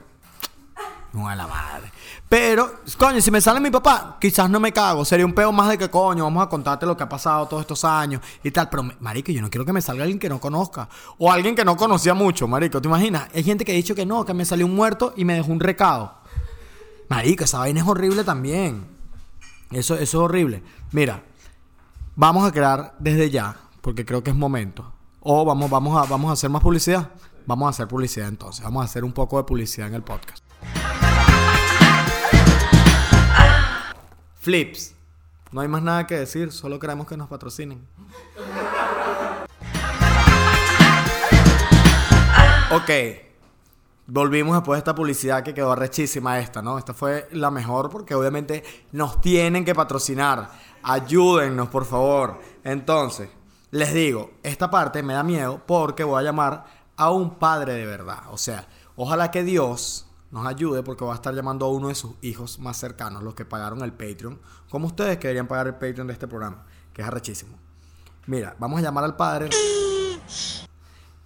no 1.13 1.29
a 1.29 1.35
la 1.35 1.45
madre. 1.45 1.91
Pero, 2.27 2.79
coño, 2.97 3.21
si 3.21 3.29
me 3.29 3.39
sale 3.39 3.59
mi 3.59 3.69
papá, 3.69 4.17
quizás 4.19 4.49
no 4.49 4.59
me 4.59 4.71
cago. 4.71 5.05
Sería 5.05 5.27
un 5.27 5.33
peo 5.33 5.51
más 5.51 5.69
de 5.69 5.77
que, 5.77 5.87
coño, 5.87 6.23
vamos 6.23 6.43
a 6.43 6.49
contarte 6.49 6.87
lo 6.87 6.97
que 6.97 7.03
ha 7.03 7.09
pasado 7.09 7.47
todos 7.47 7.61
estos 7.61 7.85
años 7.85 8.19
y 8.43 8.49
tal. 8.49 8.67
Pero, 8.67 8.89
marico, 8.99 9.31
yo 9.31 9.43
no 9.43 9.51
quiero 9.51 9.63
que 9.63 9.73
me 9.73 9.81
salga 9.81 10.01
alguien 10.01 10.17
que 10.17 10.27
no 10.27 10.39
conozca. 10.39 10.89
O 11.19 11.31
alguien 11.31 11.55
que 11.55 11.63
no 11.63 11.77
conocía 11.77 12.15
mucho, 12.15 12.47
marico. 12.47 12.81
¿Te 12.81 12.87
imaginas? 12.87 13.27
Hay 13.35 13.43
gente 13.43 13.63
que 13.63 13.73
ha 13.73 13.75
dicho 13.75 13.93
que 13.93 14.07
no, 14.07 14.25
que 14.25 14.33
me 14.33 14.43
salió 14.43 14.65
un 14.65 14.73
muerto 14.73 15.13
y 15.15 15.23
me 15.23 15.35
dejó 15.35 15.51
un 15.51 15.59
recado. 15.59 16.15
Marico, 17.13 17.43
esa 17.43 17.59
vaina 17.59 17.79
es 17.79 17.87
horrible 17.87 18.23
también. 18.23 18.87
Eso, 19.69 19.93
eso 19.93 20.01
es 20.01 20.15
horrible. 20.15 20.63
Mira, 20.91 21.21
vamos 22.15 22.43
a 22.43 22.51
crear 22.51 22.95
desde 22.97 23.29
ya, 23.29 23.55
porque 23.81 24.03
creo 24.03 24.23
que 24.23 24.31
es 24.31 24.35
momento. 24.35 24.91
O 25.19 25.45
vamos, 25.45 25.69
vamos, 25.69 25.95
a, 25.95 26.09
vamos 26.09 26.31
a 26.31 26.33
hacer 26.33 26.49
más 26.49 26.63
publicidad. 26.63 27.11
Vamos 27.45 27.67
a 27.67 27.69
hacer 27.69 27.87
publicidad 27.87 28.29
entonces. 28.29 28.63
Vamos 28.65 28.81
a 28.81 28.85
hacer 28.85 29.03
un 29.03 29.13
poco 29.13 29.37
de 29.37 29.43
publicidad 29.43 29.89
en 29.89 29.93
el 29.93 30.01
podcast. 30.01 30.43
Flips. 34.39 34.95
No 35.51 35.61
hay 35.61 35.67
más 35.67 35.83
nada 35.83 36.07
que 36.07 36.15
decir, 36.15 36.51
solo 36.51 36.79
queremos 36.79 37.05
que 37.05 37.15
nos 37.15 37.27
patrocinen. 37.27 37.85
Ok. 42.71 42.89
Volvimos 44.05 44.55
después 44.55 44.77
de 44.77 44.79
esta 44.79 44.95
publicidad 44.95 45.43
que 45.43 45.53
quedó 45.53 45.75
rechísima 45.75 46.39
esta, 46.39 46.61
¿no? 46.61 46.77
Esta 46.77 46.93
fue 46.93 47.29
la 47.31 47.49
mejor 47.49 47.89
porque 47.89 48.13
obviamente 48.13 48.63
nos 48.91 49.21
tienen 49.21 49.63
que 49.63 49.73
patrocinar. 49.73 50.51
Ayúdennos, 50.83 51.69
por 51.69 51.85
favor. 51.85 52.41
Entonces, 52.65 53.29
les 53.71 53.93
digo, 53.93 54.31
esta 54.43 54.69
parte 54.69 55.01
me 55.03 55.13
da 55.13 55.23
miedo 55.23 55.61
porque 55.65 56.03
voy 56.03 56.19
a 56.19 56.23
llamar 56.23 56.65
a 56.97 57.11
un 57.11 57.35
padre 57.35 57.73
de 57.73 57.85
verdad. 57.85 58.23
O 58.31 58.37
sea, 58.37 58.67
ojalá 58.97 59.31
que 59.31 59.43
Dios 59.43 60.05
nos 60.31 60.47
ayude 60.47 60.83
porque 60.83 61.05
voy 61.05 61.13
a 61.13 61.15
estar 61.15 61.33
llamando 61.33 61.65
a 61.65 61.69
uno 61.69 61.87
de 61.87 61.95
sus 61.95 62.11
hijos 62.21 62.59
más 62.59 62.75
cercanos, 62.75 63.23
los 63.23 63.35
que 63.35 63.45
pagaron 63.45 63.81
el 63.83 63.93
Patreon, 63.93 64.37
como 64.69 64.87
ustedes 64.87 65.17
que 65.17 65.27
deberían 65.27 65.47
pagar 65.47 65.67
el 65.67 65.75
Patreon 65.75 66.07
de 66.07 66.13
este 66.13 66.27
programa, 66.27 66.65
que 66.91 67.03
es 67.03 67.07
arrechísimo. 67.07 67.57
Mira, 68.25 68.55
vamos 68.59 68.79
a 68.79 68.81
llamar 68.81 69.05
al 69.05 69.15
padre. 69.15 69.49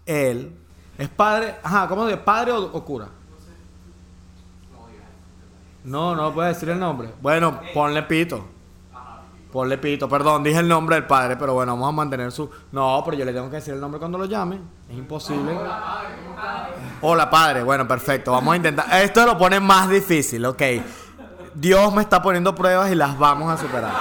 Él 0.06 0.67
es 0.98 1.10
padre. 1.10 1.56
Ajá, 1.64 1.88
¿cómo 1.88 2.06
de 2.06 2.18
padre 2.18 2.52
o, 2.52 2.64
o 2.64 2.86
cura? 2.86 3.08
No, 5.84 6.16
no 6.16 6.34
puede 6.34 6.50
decir 6.50 6.70
el 6.70 6.80
nombre. 6.80 7.14
Bueno, 7.22 7.62
ponle 7.74 8.04
pito. 8.04 8.46
Ponle 9.52 9.78
pito, 9.78 10.10
perdón, 10.10 10.44
dije 10.44 10.60
el 10.60 10.68
nombre 10.68 10.98
del 10.98 11.06
padre, 11.06 11.38
pero 11.38 11.54
bueno, 11.54 11.72
vamos 11.72 11.88
a 11.88 11.92
mantener 11.94 12.32
su. 12.34 12.50
No, 12.74 13.02
pero 13.06 13.16
yo 13.16 13.24
le 13.24 13.32
tengo 13.32 13.50
que 13.50 13.56
decir 13.56 13.74
el 13.74 13.80
nombre 13.80 13.98
cuando 13.98 14.18
lo 14.18 14.26
llame. 14.26 14.60
Es 14.90 14.98
imposible. 14.98 15.58
Hola, 17.02 17.30
padre. 17.30 17.64
Bueno, 17.64 17.88
perfecto. 17.88 18.34
Vamos 18.34 18.54
a 18.54 18.58
intentar. 18.58 19.02
Esto 19.02 19.26
lo 19.26 19.38
pone 19.38 19.62
más 19.62 19.90
difícil, 19.90 20.46
ok. 20.46 20.62
Dios 21.54 21.94
me 21.94 22.02
está 22.02 22.22
poniendo 22.22 22.54
pruebas 22.54 22.92
y 22.92 22.96
las 22.96 23.18
vamos 23.18 23.50
a 23.50 23.58
superar. 23.58 23.94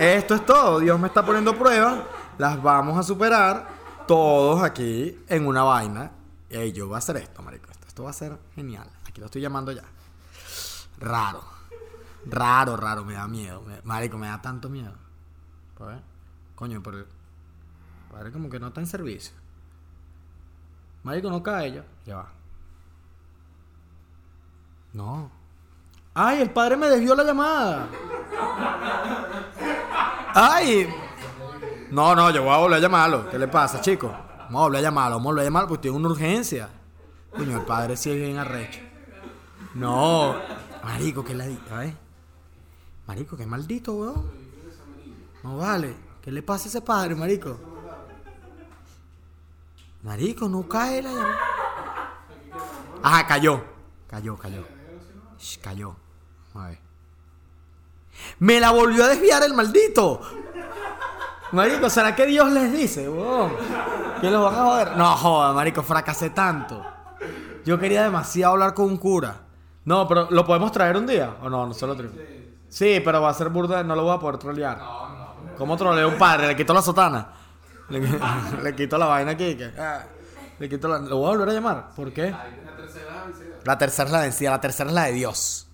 Esto 0.00 0.34
es 0.34 0.44
todo. 0.44 0.80
Dios 0.80 0.98
me 0.98 1.06
está 1.06 1.24
poniendo 1.24 1.54
pruebas, 1.54 2.00
las 2.36 2.60
vamos 2.60 2.98
a 2.98 3.04
superar 3.04 3.68
todos 4.06 4.62
aquí 4.62 5.18
en 5.28 5.46
una 5.46 5.62
vaina. 5.62 6.12
Y 6.50 6.72
yo 6.72 6.86
voy 6.86 6.96
a 6.96 6.98
hacer 6.98 7.16
esto, 7.16 7.42
marico. 7.42 7.70
Esto, 7.70 7.86
esto 7.88 8.04
va 8.04 8.10
a 8.10 8.14
ser 8.14 8.38
genial. 8.54 8.88
Aquí 9.06 9.20
lo 9.20 9.26
estoy 9.26 9.42
llamando 9.42 9.72
ya. 9.72 9.84
Raro. 10.98 11.42
Raro, 12.26 12.76
raro. 12.76 13.04
Me 13.04 13.14
da 13.14 13.26
miedo. 13.26 13.62
Marico, 13.84 14.16
me 14.18 14.28
da 14.28 14.40
tanto 14.40 14.68
miedo. 14.68 14.94
Ver. 15.78 16.00
Coño, 16.54 16.82
pero... 16.82 17.04
Padre 18.10 18.30
como 18.30 18.48
que 18.48 18.60
no 18.60 18.68
está 18.68 18.80
en 18.80 18.86
servicio. 18.86 19.34
Marico, 21.02 21.28
no 21.30 21.42
cae 21.42 21.72
ya. 21.72 21.84
Ya 22.06 22.16
va. 22.16 22.32
No. 24.92 25.30
Ay, 26.14 26.40
el 26.40 26.50
padre 26.50 26.76
me 26.76 26.88
desvió 26.88 27.14
la 27.16 27.24
llamada. 27.24 27.88
¡Ay! 30.34 30.88
No, 31.94 32.14
no, 32.16 32.28
yo 32.30 32.42
voy 32.42 32.52
a 32.52 32.56
volver 32.58 32.78
a 32.78 32.80
llamarlo. 32.82 33.30
¿Qué 33.30 33.38
le 33.38 33.46
pasa, 33.46 33.80
chico? 33.80 34.08
Vamos 34.08 34.60
a 34.60 34.64
volver 34.64 34.78
a 34.80 34.82
llamarlo, 34.82 35.16
vamos 35.16 35.26
a 35.26 35.30
volver 35.30 35.42
a 35.42 35.44
llamarlo 35.44 35.68
porque 35.68 35.82
tiene 35.82 35.96
una 35.96 36.08
urgencia. 36.08 36.68
Coño, 37.30 37.56
el 37.58 37.64
padre 37.64 37.96
sí 37.96 38.10
es 38.10 38.16
bien 38.16 38.36
arrecho. 38.36 38.80
No, 39.74 40.34
marico, 40.82 41.24
que 41.24 41.34
la 41.34 41.46
di- 41.46 41.58
a 41.70 41.76
ver. 41.78 41.94
Marico, 43.06 43.36
qué 43.36 43.46
maldito, 43.46 43.92
weón. 43.94 44.30
No 45.44 45.56
vale. 45.58 45.94
¿Qué 46.20 46.32
le 46.32 46.42
pasa 46.42 46.64
a 46.64 46.68
ese 46.68 46.80
padre, 46.80 47.14
marico? 47.14 47.58
Marico, 50.02 50.48
no 50.48 50.68
cae 50.68 51.00
la 51.02 51.12
llamada. 51.12 51.38
Ajá, 53.02 53.26
cayó. 53.26 53.62
Cayó, 54.08 54.36
cayó. 54.36 54.64
Cayó. 55.62 55.96
A 56.54 56.68
ver. 56.68 56.78
Me 58.38 58.58
la 58.60 58.70
volvió 58.72 59.04
a 59.04 59.08
desviar 59.08 59.42
el 59.44 59.54
maldito. 59.54 60.20
Marico, 61.54 61.88
¿será 61.88 62.14
que 62.14 62.26
Dios 62.26 62.50
les 62.50 62.72
dice, 62.72 63.08
weón? 63.08 63.52
Que 64.20 64.30
los 64.30 64.42
van 64.42 64.54
a 64.54 64.64
joder. 64.64 64.96
No, 64.96 65.16
joda, 65.16 65.52
marico, 65.52 65.82
fracasé 65.82 66.30
tanto. 66.30 66.84
Yo 67.64 67.78
quería 67.78 68.02
demasiado 68.02 68.52
hablar 68.54 68.74
con 68.74 68.86
un 68.86 68.96
cura. 68.96 69.36
No, 69.84 70.08
pero 70.08 70.28
¿lo 70.30 70.44
podemos 70.44 70.72
traer 70.72 70.96
un 70.96 71.06
día? 71.06 71.36
¿O 71.42 71.48
no? 71.48 71.66
No 71.66 71.72
se 71.74 71.86
lo 71.86 71.94
traigo. 71.94 72.14
Sí, 72.68 73.00
pero 73.04 73.22
va 73.22 73.30
a 73.30 73.34
ser 73.34 73.50
burda, 73.50 73.82
no 73.84 73.94
lo 73.94 74.02
voy 74.02 74.16
a 74.16 74.18
poder 74.18 74.38
trolear. 74.38 74.80
¿Cómo 75.56 75.76
troleo 75.76 76.08
un 76.08 76.18
padre? 76.18 76.48
¿Le 76.48 76.56
quito 76.56 76.74
la 76.74 76.82
sotana? 76.82 77.28
Le, 77.88 78.00
le 78.62 78.74
quito 78.74 78.98
la 78.98 79.06
vaina 79.06 79.32
aquí. 79.32 79.56
ah, 79.78 80.02
le 80.58 80.68
quito 80.68 80.88
la... 80.88 80.98
¿Lo 80.98 81.18
voy 81.18 81.26
a 81.26 81.30
volver 81.36 81.48
a 81.50 81.52
llamar? 81.52 81.88
¿Por 81.94 82.12
qué? 82.12 82.34
La 83.64 83.78
tercera 83.78 84.06
es 84.08 84.12
la 84.12 84.20
vencida. 84.22 84.50
La 84.50 84.60
tercera 84.60 84.90
es 84.90 84.94
la 84.94 85.04
de 85.04 85.12
Dios. 85.12 85.68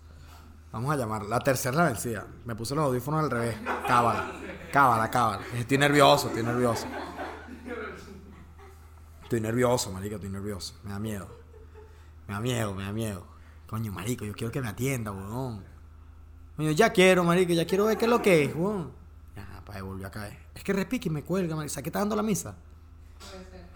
Vamos 0.72 0.92
a 0.92 0.96
llamar. 0.96 1.22
La 1.24 1.40
tercera 1.40 1.76
la 1.76 1.84
vencida. 1.84 2.26
Me 2.44 2.54
puse 2.54 2.74
los 2.74 2.84
audífonos 2.84 3.24
al 3.24 3.30
revés. 3.30 3.56
Cábala. 3.86 4.26
Cábala, 4.72 5.10
cábala. 5.10 5.42
Estoy 5.54 5.78
nervioso, 5.78 6.28
estoy 6.28 6.42
nervioso. 6.42 6.86
Estoy 9.22 9.40
nervioso, 9.40 9.92
marico, 9.92 10.16
estoy 10.16 10.30
nervioso. 10.30 10.74
Me 10.84 10.90
da 10.90 10.98
miedo. 10.98 11.28
Me 12.28 12.34
da 12.34 12.40
miedo, 12.40 12.74
me 12.74 12.84
da 12.84 12.92
miedo. 12.92 13.26
Coño, 13.68 13.92
marico, 13.92 14.24
yo 14.24 14.32
quiero 14.34 14.52
que 14.52 14.60
me 14.60 14.68
atienda, 14.68 15.12
weón. 15.12 15.64
Coño, 16.56 16.70
ya 16.72 16.92
quiero, 16.92 17.24
marico, 17.24 17.52
ya 17.52 17.66
quiero 17.66 17.86
ver 17.86 17.96
qué 17.98 18.04
es 18.04 18.10
lo 18.10 18.20
que 18.22 18.44
es, 18.44 18.54
weón. 18.54 18.92
Ya, 19.36 19.62
pa, 19.64 19.80
volvió 19.82 20.06
a 20.06 20.10
caer. 20.10 20.38
Es 20.54 20.62
que 20.64 20.72
repique 20.72 21.08
y 21.08 21.12
me 21.12 21.22
cuelga, 21.22 21.54
marico. 21.56 21.72
¿Sabes 21.72 21.84
qué 21.84 21.88
está 21.90 22.00
dando 22.00 22.16
la 22.16 22.22
misa? 22.22 22.54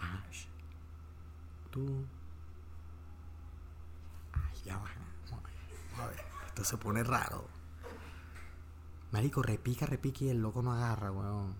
Ah, 0.01 0.21
sh- 0.31 0.47
Tú. 1.71 2.05
Ay, 4.33 4.59
ya 4.65 4.77
va. 4.77 4.89
A 6.03 6.07
ver. 6.07 6.19
Esto 6.47 6.63
se 6.63 6.77
pone 6.77 7.03
raro. 7.03 7.47
Marico, 9.15 9.41
repica, 9.41 9.85
repica 9.85 10.25
y 10.25 10.29
el 10.29 10.41
loco 10.41 10.61
no 10.61 10.73
agarra, 10.73 11.09
weón. 11.09 11.55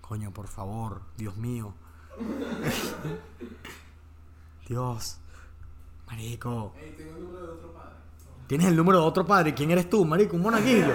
Coño, 0.00 0.32
por 0.32 0.48
favor, 0.48 1.02
Dios 1.16 1.36
mío. 1.36 1.74
Dios. 4.68 5.18
Marico. 6.08 6.74
¿Tienes 8.48 8.66
el 8.66 8.74
número 8.74 8.98
de 8.98 9.06
otro 9.06 9.24
padre? 9.24 9.54
¿Quién 9.54 9.70
eres 9.70 9.88
tú, 9.88 10.04
marico? 10.04 10.34
¿Un 10.34 10.42
monaguillo? 10.42 10.92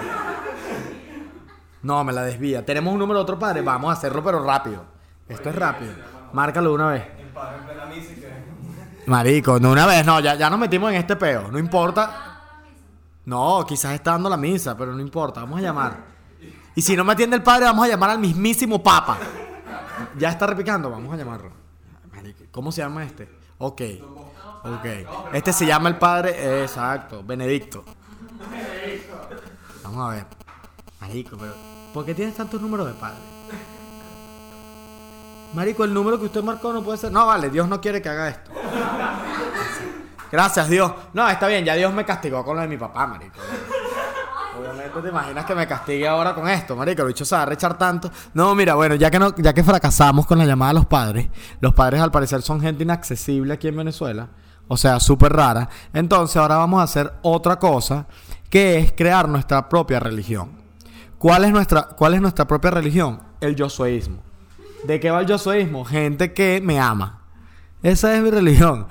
No, 1.82 2.04
me 2.04 2.12
la 2.12 2.22
desvía. 2.22 2.66
Tenemos 2.66 2.92
un 2.92 2.98
número 2.98 3.20
de 3.20 3.22
otro 3.22 3.38
padre. 3.38 3.62
Vamos 3.62 3.88
a 3.88 3.94
hacerlo, 3.94 4.22
pero 4.22 4.44
rápido. 4.44 4.84
Esto 5.26 5.48
es 5.48 5.56
rápido. 5.56 5.94
Márcalo 6.34 6.68
de 6.68 6.74
una 6.74 6.88
vez. 6.88 7.04
Marico, 9.06 9.58
de 9.58 9.66
una 9.66 9.86
vez. 9.86 10.04
No, 10.04 10.20
ya, 10.20 10.34
ya 10.34 10.50
nos 10.50 10.58
metimos 10.58 10.90
en 10.90 10.96
este 10.96 11.16
peo. 11.16 11.50
No 11.50 11.58
importa. 11.58 12.27
No, 13.28 13.62
quizás 13.68 13.92
está 13.92 14.12
dando 14.12 14.30
la 14.30 14.38
misa, 14.38 14.74
pero 14.74 14.94
no 14.94 15.02
importa. 15.02 15.40
Vamos 15.42 15.58
a 15.58 15.62
llamar. 15.62 15.98
Y 16.74 16.80
si 16.80 16.96
no 16.96 17.04
me 17.04 17.12
atiende 17.12 17.36
el 17.36 17.42
padre, 17.42 17.66
vamos 17.66 17.84
a 17.84 17.88
llamar 17.88 18.08
al 18.08 18.18
mismísimo 18.18 18.82
papa. 18.82 19.18
Ya 20.16 20.30
está 20.30 20.46
repicando, 20.46 20.90
vamos 20.90 21.12
a 21.12 21.16
llamarlo. 21.18 21.50
¿Cómo 22.50 22.72
se 22.72 22.80
llama 22.80 23.04
este? 23.04 23.28
Ok. 23.58 23.82
Ok. 24.64 24.86
Este 25.34 25.52
se 25.52 25.66
llama 25.66 25.90
el 25.90 25.98
padre. 25.98 26.62
exacto, 26.62 27.22
Benedicto. 27.22 27.84
Vamos 29.82 30.08
a 30.10 30.14
ver. 30.14 30.26
Marico, 30.98 31.36
pero. 31.36 31.52
¿Por 31.92 32.06
qué 32.06 32.14
tienes 32.14 32.34
tantos 32.34 32.62
números 32.62 32.86
de 32.86 32.94
padre? 32.94 33.18
Marico, 35.52 35.84
el 35.84 35.92
número 35.92 36.18
que 36.18 36.24
usted 36.24 36.42
marcó 36.42 36.72
no 36.72 36.82
puede 36.82 36.96
ser. 36.96 37.12
No, 37.12 37.26
vale, 37.26 37.50
Dios 37.50 37.68
no 37.68 37.78
quiere 37.78 38.00
que 38.00 38.08
haga 38.08 38.30
esto. 38.30 38.52
Gracias, 40.30 40.68
Dios. 40.68 40.92
No, 41.12 41.28
está 41.28 41.46
bien, 41.46 41.64
ya 41.64 41.74
Dios 41.74 41.92
me 41.92 42.04
castigó 42.04 42.44
con 42.44 42.56
lo 42.56 42.62
de 42.62 42.68
mi 42.68 42.76
papá, 42.76 43.06
marico. 43.06 43.38
Obviamente 44.58 45.00
te 45.00 45.08
imaginas 45.08 45.44
que 45.44 45.54
me 45.54 45.66
castigue 45.66 46.08
ahora 46.08 46.34
con 46.34 46.48
esto, 46.48 46.74
marico. 46.74 47.02
El 47.02 47.08
bicho 47.08 47.24
se 47.24 47.36
va 47.36 47.42
a 47.42 47.46
rechar 47.46 47.78
tanto. 47.78 48.10
No, 48.34 48.54
mira, 48.54 48.74
bueno, 48.74 48.96
ya 48.96 49.10
que 49.10 49.18
no, 49.18 49.34
ya 49.36 49.52
que 49.54 49.62
fracasamos 49.62 50.26
con 50.26 50.38
la 50.38 50.44
llamada 50.44 50.70
a 50.70 50.74
los 50.74 50.86
padres, 50.86 51.28
los 51.60 51.74
padres 51.74 52.00
al 52.00 52.10
parecer 52.10 52.42
son 52.42 52.60
gente 52.60 52.82
inaccesible 52.82 53.54
aquí 53.54 53.68
en 53.68 53.76
Venezuela. 53.76 54.28
O 54.66 54.76
sea, 54.76 55.00
súper 55.00 55.32
rara. 55.32 55.68
Entonces 55.92 56.36
ahora 56.36 56.56
vamos 56.56 56.80
a 56.80 56.84
hacer 56.84 57.12
otra 57.22 57.58
cosa, 57.58 58.06
que 58.50 58.78
es 58.78 58.92
crear 58.92 59.28
nuestra 59.28 59.68
propia 59.68 60.00
religión. 60.00 60.58
¿Cuál 61.18 61.44
es 61.44 61.50
nuestra, 61.50 61.82
cuál 61.82 62.14
es 62.14 62.20
nuestra 62.20 62.46
propia 62.46 62.70
religión? 62.70 63.20
El 63.40 63.56
yosueísmo. 63.56 64.18
¿De 64.84 65.00
qué 65.00 65.10
va 65.10 65.20
el 65.20 65.26
yosueísmo? 65.26 65.84
Gente 65.84 66.32
que 66.32 66.60
me 66.62 66.78
ama. 66.78 67.22
Esa 67.82 68.14
es 68.14 68.22
mi 68.22 68.30
religión. 68.30 68.86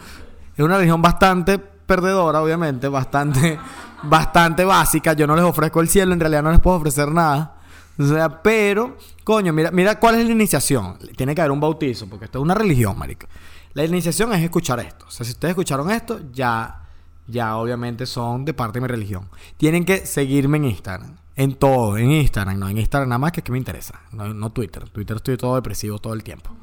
Es 0.57 0.65
una 0.65 0.77
religión 0.77 1.03
bastante 1.03 1.59
perdedora, 1.59 2.41
obviamente, 2.41 2.87
bastante, 2.87 3.59
bastante 4.03 4.65
básica. 4.65 5.13
Yo 5.13 5.27
no 5.27 5.35
les 5.35 5.45
ofrezco 5.45 5.81
el 5.81 5.87
cielo, 5.87 6.13
en 6.13 6.19
realidad 6.19 6.41
no 6.41 6.51
les 6.51 6.59
puedo 6.59 6.77
ofrecer 6.77 7.11
nada. 7.11 7.57
O 7.99 8.03
sea, 8.03 8.41
pero, 8.41 8.97
coño, 9.23 9.53
mira, 9.53 9.69
mira 9.69 9.99
cuál 9.99 10.15
es 10.15 10.25
la 10.25 10.31
iniciación. 10.31 10.97
Tiene 11.15 11.35
que 11.35 11.41
haber 11.41 11.51
un 11.51 11.59
bautizo, 11.59 12.07
porque 12.07 12.25
esto 12.25 12.39
es 12.39 12.43
una 12.43 12.55
religión, 12.55 12.97
marico. 12.97 13.27
La 13.73 13.85
iniciación 13.85 14.33
es 14.33 14.43
escuchar 14.43 14.79
esto. 14.79 15.05
O 15.07 15.11
sea, 15.11 15.25
si 15.25 15.33
ustedes 15.33 15.51
escucharon 15.51 15.91
esto, 15.91 16.21
ya, 16.33 16.87
ya 17.27 17.55
obviamente 17.57 18.07
son 18.07 18.43
de 18.43 18.55
parte 18.55 18.79
de 18.79 18.81
mi 18.81 18.87
religión. 18.87 19.29
Tienen 19.57 19.85
que 19.85 20.07
seguirme 20.07 20.57
en 20.57 20.65
Instagram. 20.65 21.15
En 21.35 21.53
todo, 21.53 21.99
en 21.99 22.09
Instagram, 22.09 22.57
no 22.57 22.67
en 22.67 22.79
Instagram 22.79 23.09
nada 23.09 23.19
más 23.19 23.31
que 23.31 23.41
es 23.41 23.43
que 23.43 23.51
me 23.51 23.59
interesa. 23.59 23.99
No, 24.11 24.33
no 24.33 24.49
Twitter. 24.51 24.89
Twitter 24.89 25.17
estoy 25.17 25.37
todo 25.37 25.53
depresivo 25.53 25.99
todo 25.99 26.13
el 26.15 26.23
tiempo 26.23 26.57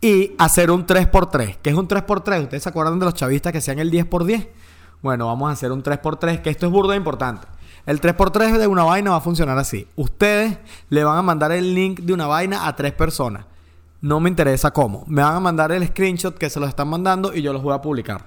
y 0.00 0.34
hacer 0.38 0.70
un 0.70 0.86
3x3. 0.86 1.58
¿Qué 1.62 1.70
es 1.70 1.76
un 1.76 1.88
3x3? 1.88 2.42
¿Ustedes 2.42 2.62
se 2.62 2.68
acuerdan 2.68 2.98
de 2.98 3.04
los 3.04 3.14
chavistas 3.14 3.52
que 3.52 3.58
hacían 3.58 3.78
el 3.78 3.90
10x10? 3.90 4.48
Bueno, 5.02 5.26
vamos 5.26 5.50
a 5.50 5.52
hacer 5.52 5.72
un 5.72 5.82
3x3, 5.82 6.42
que 6.42 6.50
esto 6.50 6.66
es 6.66 6.72
burda 6.72 6.96
importante. 6.96 7.46
El 7.86 8.00
3x3 8.00 8.58
de 8.58 8.66
una 8.66 8.84
vaina 8.84 9.12
va 9.12 9.16
a 9.16 9.20
funcionar 9.20 9.56
así. 9.58 9.86
Ustedes 9.96 10.58
le 10.90 11.04
van 11.04 11.16
a 11.16 11.22
mandar 11.22 11.52
el 11.52 11.74
link 11.74 12.00
de 12.00 12.12
una 12.12 12.26
vaina 12.26 12.66
a 12.66 12.76
tres 12.76 12.92
personas. 12.92 13.46
No 14.00 14.20
me 14.20 14.28
interesa 14.28 14.70
cómo. 14.70 15.04
Me 15.08 15.22
van 15.22 15.36
a 15.36 15.40
mandar 15.40 15.72
el 15.72 15.86
screenshot 15.86 16.36
que 16.36 16.50
se 16.50 16.60
los 16.60 16.68
están 16.68 16.88
mandando 16.88 17.34
y 17.34 17.42
yo 17.42 17.52
los 17.52 17.62
voy 17.62 17.74
a 17.74 17.80
publicar. 17.80 18.26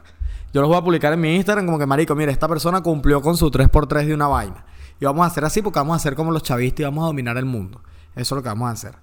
Yo 0.54 0.62
los 0.62 0.68
voy 0.68 0.78
a 0.78 0.82
publicar 0.82 1.14
en 1.14 1.22
mi 1.22 1.36
Instagram 1.36 1.66
como 1.66 1.80
que, 1.80 1.86
marico, 1.86 2.14
mira, 2.16 2.32
esta 2.32 2.48
persona 2.48 2.82
cumplió 2.82 3.22
con 3.22 3.38
su 3.38 3.50
3x3 3.50 4.06
de 4.06 4.14
una 4.14 4.28
vaina. 4.28 4.66
Y 5.00 5.06
vamos 5.06 5.24
a 5.24 5.28
hacer 5.28 5.46
así 5.46 5.62
porque 5.62 5.80
vamos 5.80 5.94
a 5.94 5.98
hacer 5.98 6.16
como 6.16 6.32
los 6.32 6.44
chavistas 6.44 6.82
y 6.82 6.84
vamos 6.84 7.04
a 7.04 7.08
dominar 7.08 7.38
el 7.38 7.46
mundo. 7.46 7.82
Eso 8.16 8.36
es 8.36 8.38
lo 8.40 8.44
que 8.44 8.50
vamos 8.50 8.68
a 8.68 8.72
hacer. 8.72 8.96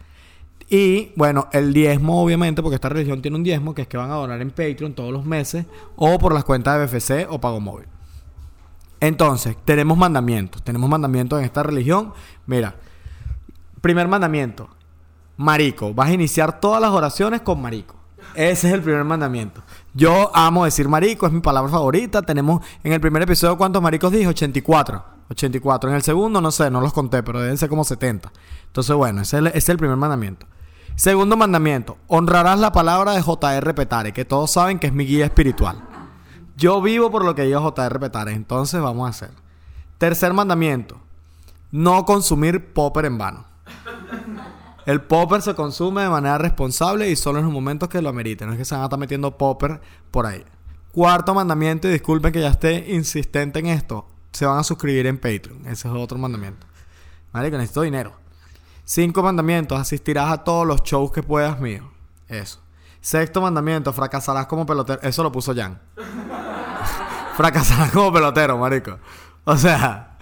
Y 0.70 1.12
bueno, 1.16 1.48
el 1.52 1.72
diezmo, 1.72 2.22
obviamente, 2.22 2.62
porque 2.62 2.74
esta 2.74 2.90
religión 2.90 3.22
tiene 3.22 3.36
un 3.36 3.42
diezmo, 3.42 3.74
que 3.74 3.82
es 3.82 3.88
que 3.88 3.96
van 3.96 4.10
a 4.10 4.14
donar 4.14 4.40
en 4.42 4.50
Patreon 4.50 4.92
todos 4.92 5.12
los 5.12 5.24
meses, 5.24 5.64
o 5.96 6.18
por 6.18 6.34
las 6.34 6.44
cuentas 6.44 6.78
de 6.78 6.98
BFC 6.98 7.26
o 7.30 7.40
Pago 7.40 7.60
Móvil. 7.60 7.86
Entonces, 9.00 9.56
tenemos 9.64 9.96
mandamientos. 9.96 10.62
Tenemos 10.62 10.90
mandamientos 10.90 11.38
en 11.38 11.44
esta 11.44 11.62
religión. 11.62 12.12
Mira, 12.46 12.76
primer 13.80 14.08
mandamiento: 14.08 14.68
Marico. 15.36 15.94
Vas 15.94 16.08
a 16.08 16.12
iniciar 16.12 16.60
todas 16.60 16.80
las 16.80 16.90
oraciones 16.90 17.40
con 17.40 17.62
Marico. 17.62 17.98
Ese 18.34 18.68
es 18.68 18.74
el 18.74 18.82
primer 18.82 19.04
mandamiento. 19.04 19.62
Yo 19.94 20.30
amo 20.34 20.64
decir 20.64 20.88
marico, 20.88 21.26
es 21.26 21.32
mi 21.32 21.40
palabra 21.40 21.70
favorita. 21.70 22.22
Tenemos 22.22 22.64
en 22.84 22.92
el 22.92 23.00
primer 23.00 23.22
episodio, 23.22 23.56
¿cuántos 23.56 23.82
maricos 23.82 24.12
dije? 24.12 24.26
84. 24.26 25.04
84. 25.30 25.90
En 25.90 25.96
el 25.96 26.02
segundo, 26.02 26.40
no 26.40 26.50
sé, 26.50 26.70
no 26.70 26.80
los 26.80 26.92
conté, 26.92 27.22
pero 27.22 27.40
deben 27.40 27.56
ser 27.56 27.68
como 27.68 27.84
70. 27.84 28.30
Entonces, 28.66 28.94
bueno, 28.94 29.22
ese 29.22 29.36
es 29.36 29.40
el, 29.40 29.46
ese 29.48 29.58
es 29.58 29.68
el 29.70 29.78
primer 29.78 29.96
mandamiento. 29.96 30.46
Segundo 30.98 31.36
mandamiento, 31.36 31.96
honrarás 32.08 32.58
la 32.58 32.72
palabra 32.72 33.12
de 33.12 33.22
J.R. 33.22 33.72
Petare, 33.72 34.12
que 34.12 34.24
todos 34.24 34.50
saben 34.50 34.80
que 34.80 34.88
es 34.88 34.92
mi 34.92 35.06
guía 35.06 35.26
espiritual. 35.26 35.80
Yo 36.56 36.82
vivo 36.82 37.08
por 37.08 37.24
lo 37.24 37.36
que 37.36 37.42
diga 37.42 37.60
J.R. 37.60 38.00
Petare, 38.00 38.32
entonces 38.32 38.82
vamos 38.82 39.06
a 39.06 39.10
hacer. 39.10 39.30
Tercer 39.98 40.32
mandamiento, 40.32 40.98
no 41.70 42.04
consumir 42.04 42.72
popper 42.72 43.04
en 43.04 43.16
vano. 43.16 43.44
El 44.86 45.00
popper 45.00 45.40
se 45.40 45.54
consume 45.54 46.02
de 46.02 46.08
manera 46.08 46.36
responsable 46.36 47.08
y 47.08 47.14
solo 47.14 47.38
en 47.38 47.44
los 47.44 47.54
momentos 47.54 47.88
que 47.88 48.02
lo 48.02 48.08
ameriten. 48.08 48.48
No 48.48 48.54
es 48.54 48.58
que 48.58 48.64
se 48.64 48.74
van 48.74 48.82
a 48.82 48.86
estar 48.86 48.98
metiendo 48.98 49.38
popper 49.38 49.80
por 50.10 50.26
ahí. 50.26 50.44
Cuarto 50.90 51.32
mandamiento, 51.32 51.86
y 51.86 51.92
disculpen 51.92 52.32
que 52.32 52.40
ya 52.40 52.48
esté 52.48 52.92
insistente 52.92 53.60
en 53.60 53.66
esto, 53.66 54.08
se 54.32 54.46
van 54.46 54.58
a 54.58 54.64
suscribir 54.64 55.06
en 55.06 55.18
Patreon. 55.18 55.60
Ese 55.68 55.86
es 55.86 55.94
otro 55.94 56.18
mandamiento. 56.18 56.66
Marico, 57.32 57.56
necesito 57.56 57.82
dinero. 57.82 58.14
Cinco 58.90 59.22
mandamientos, 59.22 59.78
asistirás 59.78 60.32
a 60.32 60.38
todos 60.44 60.66
los 60.66 60.82
shows 60.82 61.12
que 61.12 61.22
puedas 61.22 61.60
mío. 61.60 61.90
Eso. 62.26 62.58
Sexto 63.02 63.42
mandamiento, 63.42 63.92
fracasarás 63.92 64.46
como 64.46 64.64
pelotero. 64.64 64.98
Eso 65.02 65.22
lo 65.22 65.30
puso 65.30 65.54
Jan. 65.54 65.78
fracasarás 67.36 67.90
como 67.92 68.10
pelotero, 68.10 68.56
marico. 68.56 68.98
O 69.44 69.58
sea, 69.58 70.16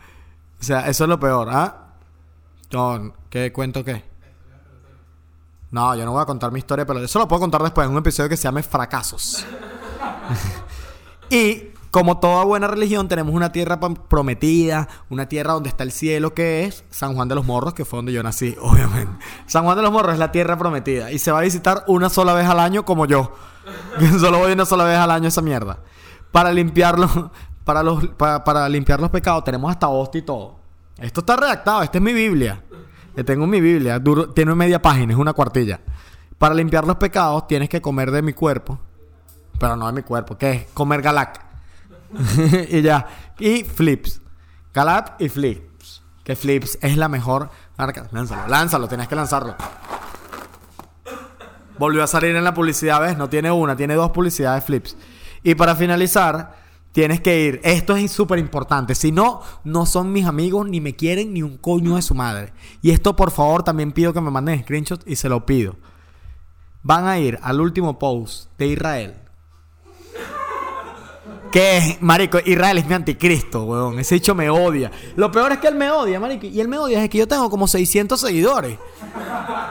o 0.60 0.64
sea, 0.64 0.88
eso 0.88 1.04
es 1.04 1.08
lo 1.08 1.20
peor, 1.20 1.48
¿ah? 1.48 1.92
No, 2.72 3.14
¿qué 3.30 3.52
cuento 3.52 3.84
qué? 3.84 4.04
No, 5.70 5.94
yo 5.94 6.04
no 6.04 6.10
voy 6.10 6.22
a 6.22 6.26
contar 6.26 6.50
mi 6.50 6.58
historia, 6.58 6.84
pero 6.84 6.98
eso 6.98 7.20
lo 7.20 7.28
puedo 7.28 7.38
contar 7.38 7.62
después 7.62 7.86
en 7.86 7.92
un 7.92 7.98
episodio 7.98 8.28
que 8.28 8.36
se 8.36 8.42
llame 8.42 8.64
Fracasos. 8.64 9.46
y 11.30 11.70
como 11.96 12.18
toda 12.18 12.44
buena 12.44 12.66
religión, 12.66 13.08
tenemos 13.08 13.34
una 13.34 13.52
tierra 13.52 13.80
prometida, 13.80 14.86
una 15.08 15.30
tierra 15.30 15.54
donde 15.54 15.70
está 15.70 15.82
el 15.82 15.92
cielo, 15.92 16.34
que 16.34 16.64
es 16.66 16.84
San 16.90 17.14
Juan 17.14 17.26
de 17.26 17.34
los 17.34 17.46
Morros, 17.46 17.72
que 17.72 17.86
fue 17.86 17.96
donde 17.96 18.12
yo 18.12 18.22
nací, 18.22 18.54
obviamente. 18.60 19.14
San 19.46 19.64
Juan 19.64 19.78
de 19.78 19.82
los 19.82 19.90
Morros 19.90 20.12
es 20.12 20.18
la 20.18 20.30
tierra 20.30 20.58
prometida 20.58 21.10
y 21.10 21.18
se 21.18 21.32
va 21.32 21.38
a 21.38 21.40
visitar 21.40 21.84
una 21.86 22.10
sola 22.10 22.34
vez 22.34 22.46
al 22.46 22.60
año, 22.60 22.84
como 22.84 23.06
yo. 23.06 23.32
Solo 24.20 24.40
voy 24.40 24.52
una 24.52 24.66
sola 24.66 24.84
vez 24.84 24.98
al 24.98 25.10
año 25.10 25.24
a 25.24 25.28
esa 25.28 25.40
mierda. 25.40 25.78
Para 26.32 26.52
limpiarlo, 26.52 27.30
para, 27.64 27.82
los, 27.82 28.06
para, 28.08 28.68
limpiar 28.68 29.00
los 29.00 29.08
pecados, 29.08 29.42
tenemos 29.44 29.70
hasta 29.70 29.88
hostia 29.88 30.18
y 30.18 30.22
todo. 30.22 30.56
Esto 30.98 31.20
está 31.20 31.34
redactado, 31.36 31.82
esta 31.82 31.96
es 31.96 32.04
mi 32.04 32.12
Biblia. 32.12 32.62
Yo 33.16 33.24
tengo 33.24 33.46
mi 33.46 33.62
Biblia, 33.62 33.98
duro- 33.98 34.28
tiene 34.34 34.54
media 34.54 34.82
página, 34.82 35.14
es 35.14 35.18
una 35.18 35.32
cuartilla. 35.32 35.80
Para 36.36 36.54
limpiar 36.54 36.86
los 36.86 36.96
pecados 36.96 37.46
tienes 37.46 37.70
que 37.70 37.80
comer 37.80 38.10
de 38.10 38.20
mi 38.20 38.34
cuerpo, 38.34 38.78
pero 39.58 39.76
no 39.76 39.86
de 39.86 39.94
mi 39.94 40.02
cuerpo, 40.02 40.36
que 40.36 40.52
es 40.52 40.66
comer 40.74 41.00
galac. 41.00 41.45
y 42.70 42.82
ya. 42.82 43.06
Y 43.38 43.64
flips. 43.64 44.20
Galap 44.72 45.20
y 45.20 45.28
flips. 45.28 46.02
Que 46.24 46.36
flips 46.36 46.78
es 46.82 46.96
la 46.96 47.08
mejor 47.08 47.50
marca. 47.76 48.08
Lánzalo, 48.10 48.48
lánzalo, 48.48 48.88
tienes 48.88 49.08
que 49.08 49.14
lanzarlo. 49.14 49.56
Volvió 51.78 52.02
a 52.02 52.06
salir 52.06 52.34
en 52.34 52.44
la 52.44 52.54
publicidad, 52.54 53.00
¿ves? 53.00 53.18
No 53.18 53.28
tiene 53.28 53.50
una, 53.50 53.76
tiene 53.76 53.94
dos 53.94 54.10
publicidades 54.10 54.64
flips. 54.64 54.96
Y 55.42 55.54
para 55.54 55.76
finalizar, 55.76 56.56
tienes 56.92 57.20
que 57.20 57.44
ir. 57.44 57.60
Esto 57.62 57.94
es 57.94 58.10
súper 58.10 58.38
importante. 58.38 58.94
Si 58.94 59.12
no, 59.12 59.42
no 59.64 59.84
son 59.84 60.10
mis 60.12 60.26
amigos, 60.26 60.66
ni 60.66 60.80
me 60.80 60.96
quieren, 60.96 61.34
ni 61.34 61.42
un 61.42 61.58
coño 61.58 61.96
de 61.96 62.02
su 62.02 62.14
madre. 62.14 62.54
Y 62.80 62.90
esto, 62.90 63.14
por 63.14 63.30
favor, 63.30 63.62
también 63.62 63.92
pido 63.92 64.14
que 64.14 64.20
me 64.22 64.30
manden 64.30 64.62
screenshots 64.62 65.06
y 65.06 65.16
se 65.16 65.28
lo 65.28 65.44
pido. 65.44 65.76
Van 66.82 67.06
a 67.06 67.18
ir 67.18 67.38
al 67.42 67.60
último 67.60 67.98
post 67.98 68.50
de 68.58 68.68
Israel. 68.68 69.25
Que 71.50 71.98
marico, 72.00 72.38
Israel 72.44 72.78
es 72.78 72.86
mi 72.86 72.94
anticristo, 72.94 73.64
weón. 73.64 73.98
Ese 73.98 74.16
dicho 74.16 74.34
me 74.34 74.50
odia. 74.50 74.90
Lo 75.16 75.30
peor 75.30 75.52
es 75.52 75.58
que 75.58 75.68
él 75.68 75.74
me 75.74 75.90
odia, 75.90 76.20
marico. 76.20 76.46
Y 76.46 76.60
él 76.60 76.68
me 76.68 76.78
odia 76.78 77.02
es 77.02 77.08
que 77.08 77.18
yo 77.18 77.28
tengo 77.28 77.48
como 77.48 77.66
600 77.66 78.20
seguidores. 78.20 78.78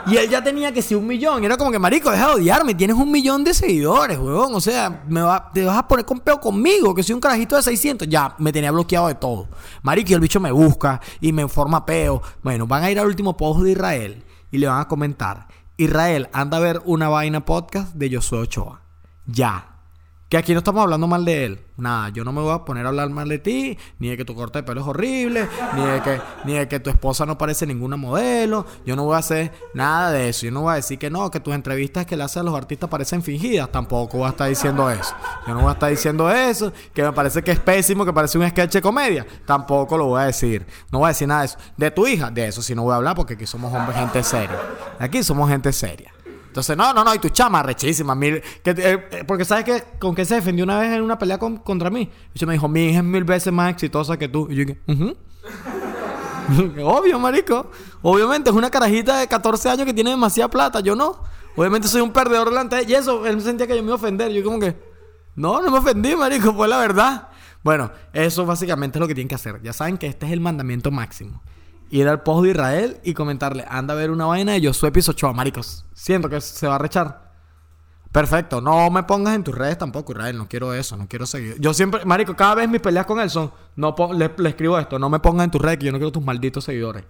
Y 0.07 0.17
él 0.17 0.29
ya 0.29 0.43
tenía 0.43 0.71
que 0.71 0.81
ser 0.81 0.97
un 0.97 1.07
millón. 1.07 1.43
Y 1.43 1.45
era 1.45 1.57
como 1.57 1.71
que, 1.71 1.79
marico, 1.79 2.09
deja 2.11 2.27
de 2.27 2.33
odiarme. 2.35 2.75
Tienes 2.75 2.95
un 2.95 3.11
millón 3.11 3.43
de 3.43 3.53
seguidores, 3.53 4.17
weón. 4.17 4.53
O 4.55 4.61
sea, 4.61 5.03
me 5.07 5.21
te 5.53 5.63
vas 5.63 5.77
a 5.77 5.87
poner 5.87 6.05
con 6.05 6.19
peo 6.19 6.39
conmigo, 6.39 6.95
que 6.95 7.03
soy 7.03 7.13
un 7.13 7.21
carajito 7.21 7.55
de 7.55 7.63
600. 7.63 8.07
Ya, 8.07 8.35
me 8.39 8.51
tenía 8.51 8.71
bloqueado 8.71 9.07
de 9.07 9.15
todo. 9.15 9.47
Marico, 9.83 10.11
y 10.11 10.13
el 10.13 10.19
bicho 10.19 10.39
me 10.39 10.51
busca 10.51 11.01
y 11.21 11.33
me 11.33 11.47
forma 11.47 11.85
peo. 11.85 12.21
Bueno, 12.41 12.67
van 12.67 12.83
a 12.83 12.91
ir 12.91 12.99
al 12.99 13.07
último 13.07 13.35
post 13.37 13.61
de 13.61 13.71
Israel 13.71 14.23
y 14.51 14.57
le 14.57 14.67
van 14.67 14.81
a 14.81 14.87
comentar. 14.87 15.47
Israel, 15.77 16.29
anda 16.31 16.57
a 16.57 16.61
ver 16.61 16.81
una 16.85 17.09
vaina 17.09 17.43
podcast 17.43 17.93
de 17.93 18.15
Josué 18.15 18.39
Ochoa. 18.39 18.81
Ya. 19.25 19.74
Aquí 20.35 20.53
no 20.53 20.59
estamos 20.59 20.83
hablando 20.83 21.07
mal 21.07 21.23
de 21.25 21.45
él. 21.45 21.59
Nada, 21.77 22.09
yo 22.09 22.23
no 22.23 22.31
me 22.31 22.41
voy 22.41 22.53
a 22.53 22.63
poner 22.63 22.85
a 22.85 22.89
hablar 22.89 23.09
mal 23.09 23.27
de 23.27 23.37
ti, 23.37 23.77
ni 23.99 24.07
de 24.07 24.15
que 24.15 24.23
tu 24.23 24.33
corte 24.33 24.59
de 24.59 24.63
pelo 24.63 24.81
es 24.81 24.87
horrible, 24.87 25.47
ni 25.75 25.85
de 25.85 26.01
que, 26.01 26.21
ni 26.45 26.53
de 26.53 26.67
que 26.67 26.79
tu 26.79 26.89
esposa 26.89 27.25
no 27.25 27.37
parece 27.37 27.65
ninguna 27.65 27.97
modelo. 27.97 28.65
Yo 28.85 28.95
no 28.95 29.03
voy 29.03 29.15
a 29.15 29.19
hacer 29.19 29.51
nada 29.73 30.11
de 30.11 30.29
eso. 30.29 30.45
Yo 30.45 30.51
no 30.51 30.61
voy 30.61 30.73
a 30.73 30.75
decir 30.75 30.97
que 30.97 31.09
no, 31.09 31.29
que 31.29 31.39
tus 31.39 31.53
entrevistas 31.53 32.05
que 32.05 32.15
le 32.15 32.23
haces 32.23 32.37
a 32.37 32.43
los 32.43 32.55
artistas 32.55 32.89
parecen 32.89 33.21
fingidas. 33.23 33.69
Tampoco 33.71 34.19
voy 34.19 34.27
a 34.27 34.29
estar 34.29 34.47
diciendo 34.47 34.89
eso. 34.89 35.13
Yo 35.47 35.53
no 35.53 35.61
voy 35.61 35.69
a 35.69 35.73
estar 35.73 35.89
diciendo 35.89 36.31
eso, 36.31 36.71
que 36.93 37.03
me 37.03 37.11
parece 37.11 37.43
que 37.43 37.51
es 37.51 37.59
pésimo, 37.59 38.05
que 38.05 38.13
parece 38.13 38.37
un 38.37 38.47
sketch 38.49 38.73
de 38.73 38.81
comedia. 38.81 39.25
Tampoco 39.45 39.97
lo 39.97 40.05
voy 40.05 40.21
a 40.21 40.25
decir. 40.25 40.65
No 40.91 40.99
voy 40.99 41.07
a 41.07 41.09
decir 41.09 41.27
nada 41.27 41.41
de 41.41 41.47
eso. 41.47 41.57
De 41.75 41.91
tu 41.91 42.07
hija, 42.07 42.31
de 42.31 42.47
eso 42.47 42.61
sí 42.61 42.73
no 42.73 42.83
voy 42.83 42.93
a 42.93 42.95
hablar 42.95 43.15
porque 43.15 43.33
aquí 43.33 43.45
somos 43.45 43.73
hombres, 43.73 43.97
gente 43.97 44.23
seria. 44.23 44.59
Aquí 44.97 45.23
somos 45.23 45.49
gente 45.49 45.73
seria. 45.73 46.14
Entonces, 46.55 46.77
no, 46.77 46.93
no, 46.93 47.03
no, 47.03 47.13
y 47.13 47.19
tu 47.19 47.27
chama, 47.27 47.61
rechísima. 47.63 48.15
Mil, 48.15 48.35
eh, 48.35 48.43
eh, 48.63 49.23
porque 49.27 49.43
sabes 49.43 49.65
que 49.65 49.83
con 49.99 50.15
qué 50.15 50.23
se 50.23 50.35
defendió 50.35 50.63
una 50.63 50.79
vez 50.79 50.93
en 50.93 51.01
una 51.01 51.19
pelea 51.19 51.37
con- 51.37 51.57
contra 51.57 51.89
mí. 51.89 52.09
Y 52.33 52.45
me 52.45 52.53
dijo, 52.53 52.69
mi 52.69 52.85
hija 52.85 52.99
es 52.99 53.03
mil 53.03 53.25
veces 53.25 53.51
más 53.51 53.69
exitosa 53.73 54.15
que 54.17 54.29
tú. 54.29 54.47
Y 54.49 54.55
yo 54.55 54.63
dije. 54.63 54.79
Obvio, 56.81 57.19
marico. 57.19 57.69
Obviamente, 58.01 58.51
es 58.51 58.55
una 58.55 58.69
carajita 58.69 59.19
de 59.19 59.27
14 59.27 59.69
años 59.69 59.85
que 59.85 59.93
tiene 59.93 60.11
demasiada 60.11 60.49
plata. 60.49 60.79
Yo 60.79 60.95
no. 60.95 61.19
Obviamente 61.57 61.89
soy 61.89 61.99
un 61.99 62.13
perdedor 62.13 62.49
delante 62.49 62.77
de. 62.77 62.83
Y 62.89 62.93
eso, 62.95 63.25
él 63.25 63.41
sentía 63.41 63.67
que 63.67 63.75
yo 63.75 63.81
me 63.81 63.87
iba 63.87 63.95
a 63.95 63.97
ofender. 63.97 64.31
Yo 64.31 64.41
como 64.41 64.57
que, 64.57 64.77
no, 65.35 65.61
no 65.61 65.69
me 65.69 65.79
ofendí, 65.79 66.15
marico. 66.15 66.53
Fue 66.53 66.69
la 66.69 66.77
verdad. 66.77 67.27
Bueno, 67.63 67.91
eso 68.13 68.45
básicamente 68.45 68.97
es 68.97 69.01
lo 69.01 69.07
que 69.09 69.15
tienen 69.15 69.27
que 69.27 69.35
hacer. 69.35 69.61
Ya 69.61 69.73
saben 69.73 69.97
que 69.97 70.07
este 70.07 70.25
es 70.27 70.31
el 70.31 70.39
mandamiento 70.39 70.89
máximo. 70.89 71.43
Ir 71.89 72.07
al 72.07 72.23
post 72.23 72.43
de 72.43 72.51
Israel 72.51 72.97
y 73.03 73.13
comentarle, 73.13 73.65
anda 73.67 73.93
a 73.93 73.97
ver 73.97 74.11
una 74.11 74.25
vaina 74.25 74.53
de 74.53 74.67
Josué 74.67 74.91
Pisochoa, 74.91 75.33
maricos. 75.33 75.85
Siento 75.93 76.29
que 76.29 76.41
se 76.41 76.67
va 76.67 76.75
a 76.75 76.79
rechar. 76.79 77.25
Perfecto, 78.11 78.61
no 78.61 78.89
me 78.89 79.03
pongas 79.03 79.35
en 79.35 79.43
tus 79.43 79.53
redes 79.53 79.77
tampoco, 79.77 80.13
Israel. 80.13 80.37
No 80.37 80.47
quiero 80.47 80.73
eso, 80.73 80.95
no 80.95 81.07
quiero 81.07 81.25
seguir. 81.25 81.59
Yo 81.59 81.73
siempre, 81.73 82.05
Marico, 82.05 82.33
cada 82.33 82.55
vez 82.55 82.69
mis 82.69 82.79
peleas 82.79 83.05
con 83.05 83.19
él 83.19 83.29
son. 83.29 83.51
No 83.75 83.93
le, 84.13 84.31
le 84.37 84.49
escribo 84.49 84.79
esto, 84.79 84.97
no 84.97 85.09
me 85.09 85.19
pongas 85.19 85.45
en 85.45 85.51
tus 85.51 85.61
redes, 85.61 85.79
que 85.79 85.85
yo 85.87 85.91
no 85.91 85.97
quiero 85.97 86.13
tus 86.13 86.23
malditos 86.23 86.63
seguidores. 86.63 87.03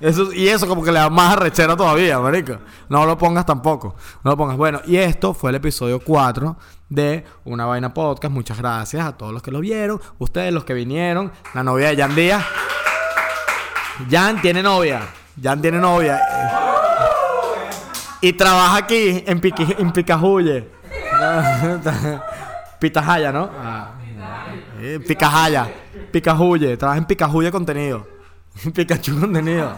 Eso, 0.00 0.32
y 0.32 0.48
eso 0.48 0.68
como 0.68 0.84
que 0.84 0.92
le 0.92 0.98
da 0.98 1.10
más 1.10 1.32
arrechera 1.32 1.76
todavía, 1.76 2.20
marico. 2.20 2.58
No 2.88 3.04
lo 3.04 3.18
pongas 3.18 3.46
tampoco. 3.46 3.96
No 4.22 4.32
lo 4.32 4.36
pongas. 4.36 4.56
Bueno, 4.56 4.80
y 4.86 4.96
esto 4.96 5.34
fue 5.34 5.50
el 5.50 5.56
episodio 5.56 5.98
4 5.98 6.56
de 6.88 7.24
Una 7.44 7.66
Vaina 7.66 7.92
Podcast. 7.92 8.32
Muchas 8.32 8.58
gracias 8.58 9.04
a 9.04 9.16
todos 9.16 9.32
los 9.32 9.42
que 9.42 9.50
lo 9.50 9.60
vieron. 9.60 10.00
Ustedes, 10.18 10.52
los 10.52 10.64
que 10.64 10.74
vinieron. 10.74 11.32
La 11.54 11.64
novia 11.64 11.88
de 11.88 11.96
Jan 11.96 12.14
Díaz. 12.14 12.44
Jan 14.10 14.40
tiene 14.40 14.62
novia. 14.62 15.00
Jan 15.42 15.60
tiene 15.60 15.78
novia. 15.78 16.20
Y 18.20 18.32
trabaja 18.32 18.76
aquí 18.78 19.22
en, 19.26 19.40
Piqui- 19.40 19.76
en 19.78 19.92
Picajuye. 19.92 20.68
Pitajaya, 22.80 23.32
¿no? 23.32 23.50
Ah, 23.60 23.92
eh, 24.80 25.00
Picajaya. 25.06 25.68
Trabaja 26.76 26.98
en 26.98 27.04
Picajuye 27.06 27.50
contenido. 27.50 28.06
Pikachu 28.74 29.20
contenido. 29.20 29.72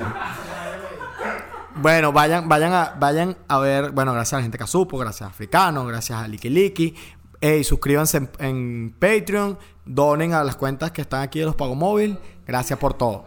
Bueno, 1.76 2.12
vayan, 2.12 2.48
vayan 2.48 2.72
a, 2.72 2.94
vayan 2.98 3.36
a 3.48 3.58
ver, 3.58 3.90
bueno, 3.92 4.12
gracias 4.12 4.34
a 4.34 4.36
la 4.38 4.42
gente 4.42 4.58
que 4.58 4.66
supo, 4.66 4.98
gracias 4.98 5.22
a 5.22 5.30
Africano, 5.30 5.86
gracias 5.86 6.18
a 6.20 6.28
Liki 6.28 6.50
Liki. 6.50 6.94
Ey, 7.40 7.64
suscríbanse 7.64 8.18
en, 8.18 8.30
en 8.38 8.94
Patreon, 8.98 9.58
donen 9.86 10.34
a 10.34 10.44
las 10.44 10.56
cuentas 10.56 10.90
que 10.90 11.00
están 11.00 11.22
aquí 11.22 11.38
de 11.38 11.46
los 11.46 11.54
Pago 11.54 11.74
Móvil. 11.74 12.18
Gracias 12.46 12.78
por 12.78 12.92
todo. 12.94 13.24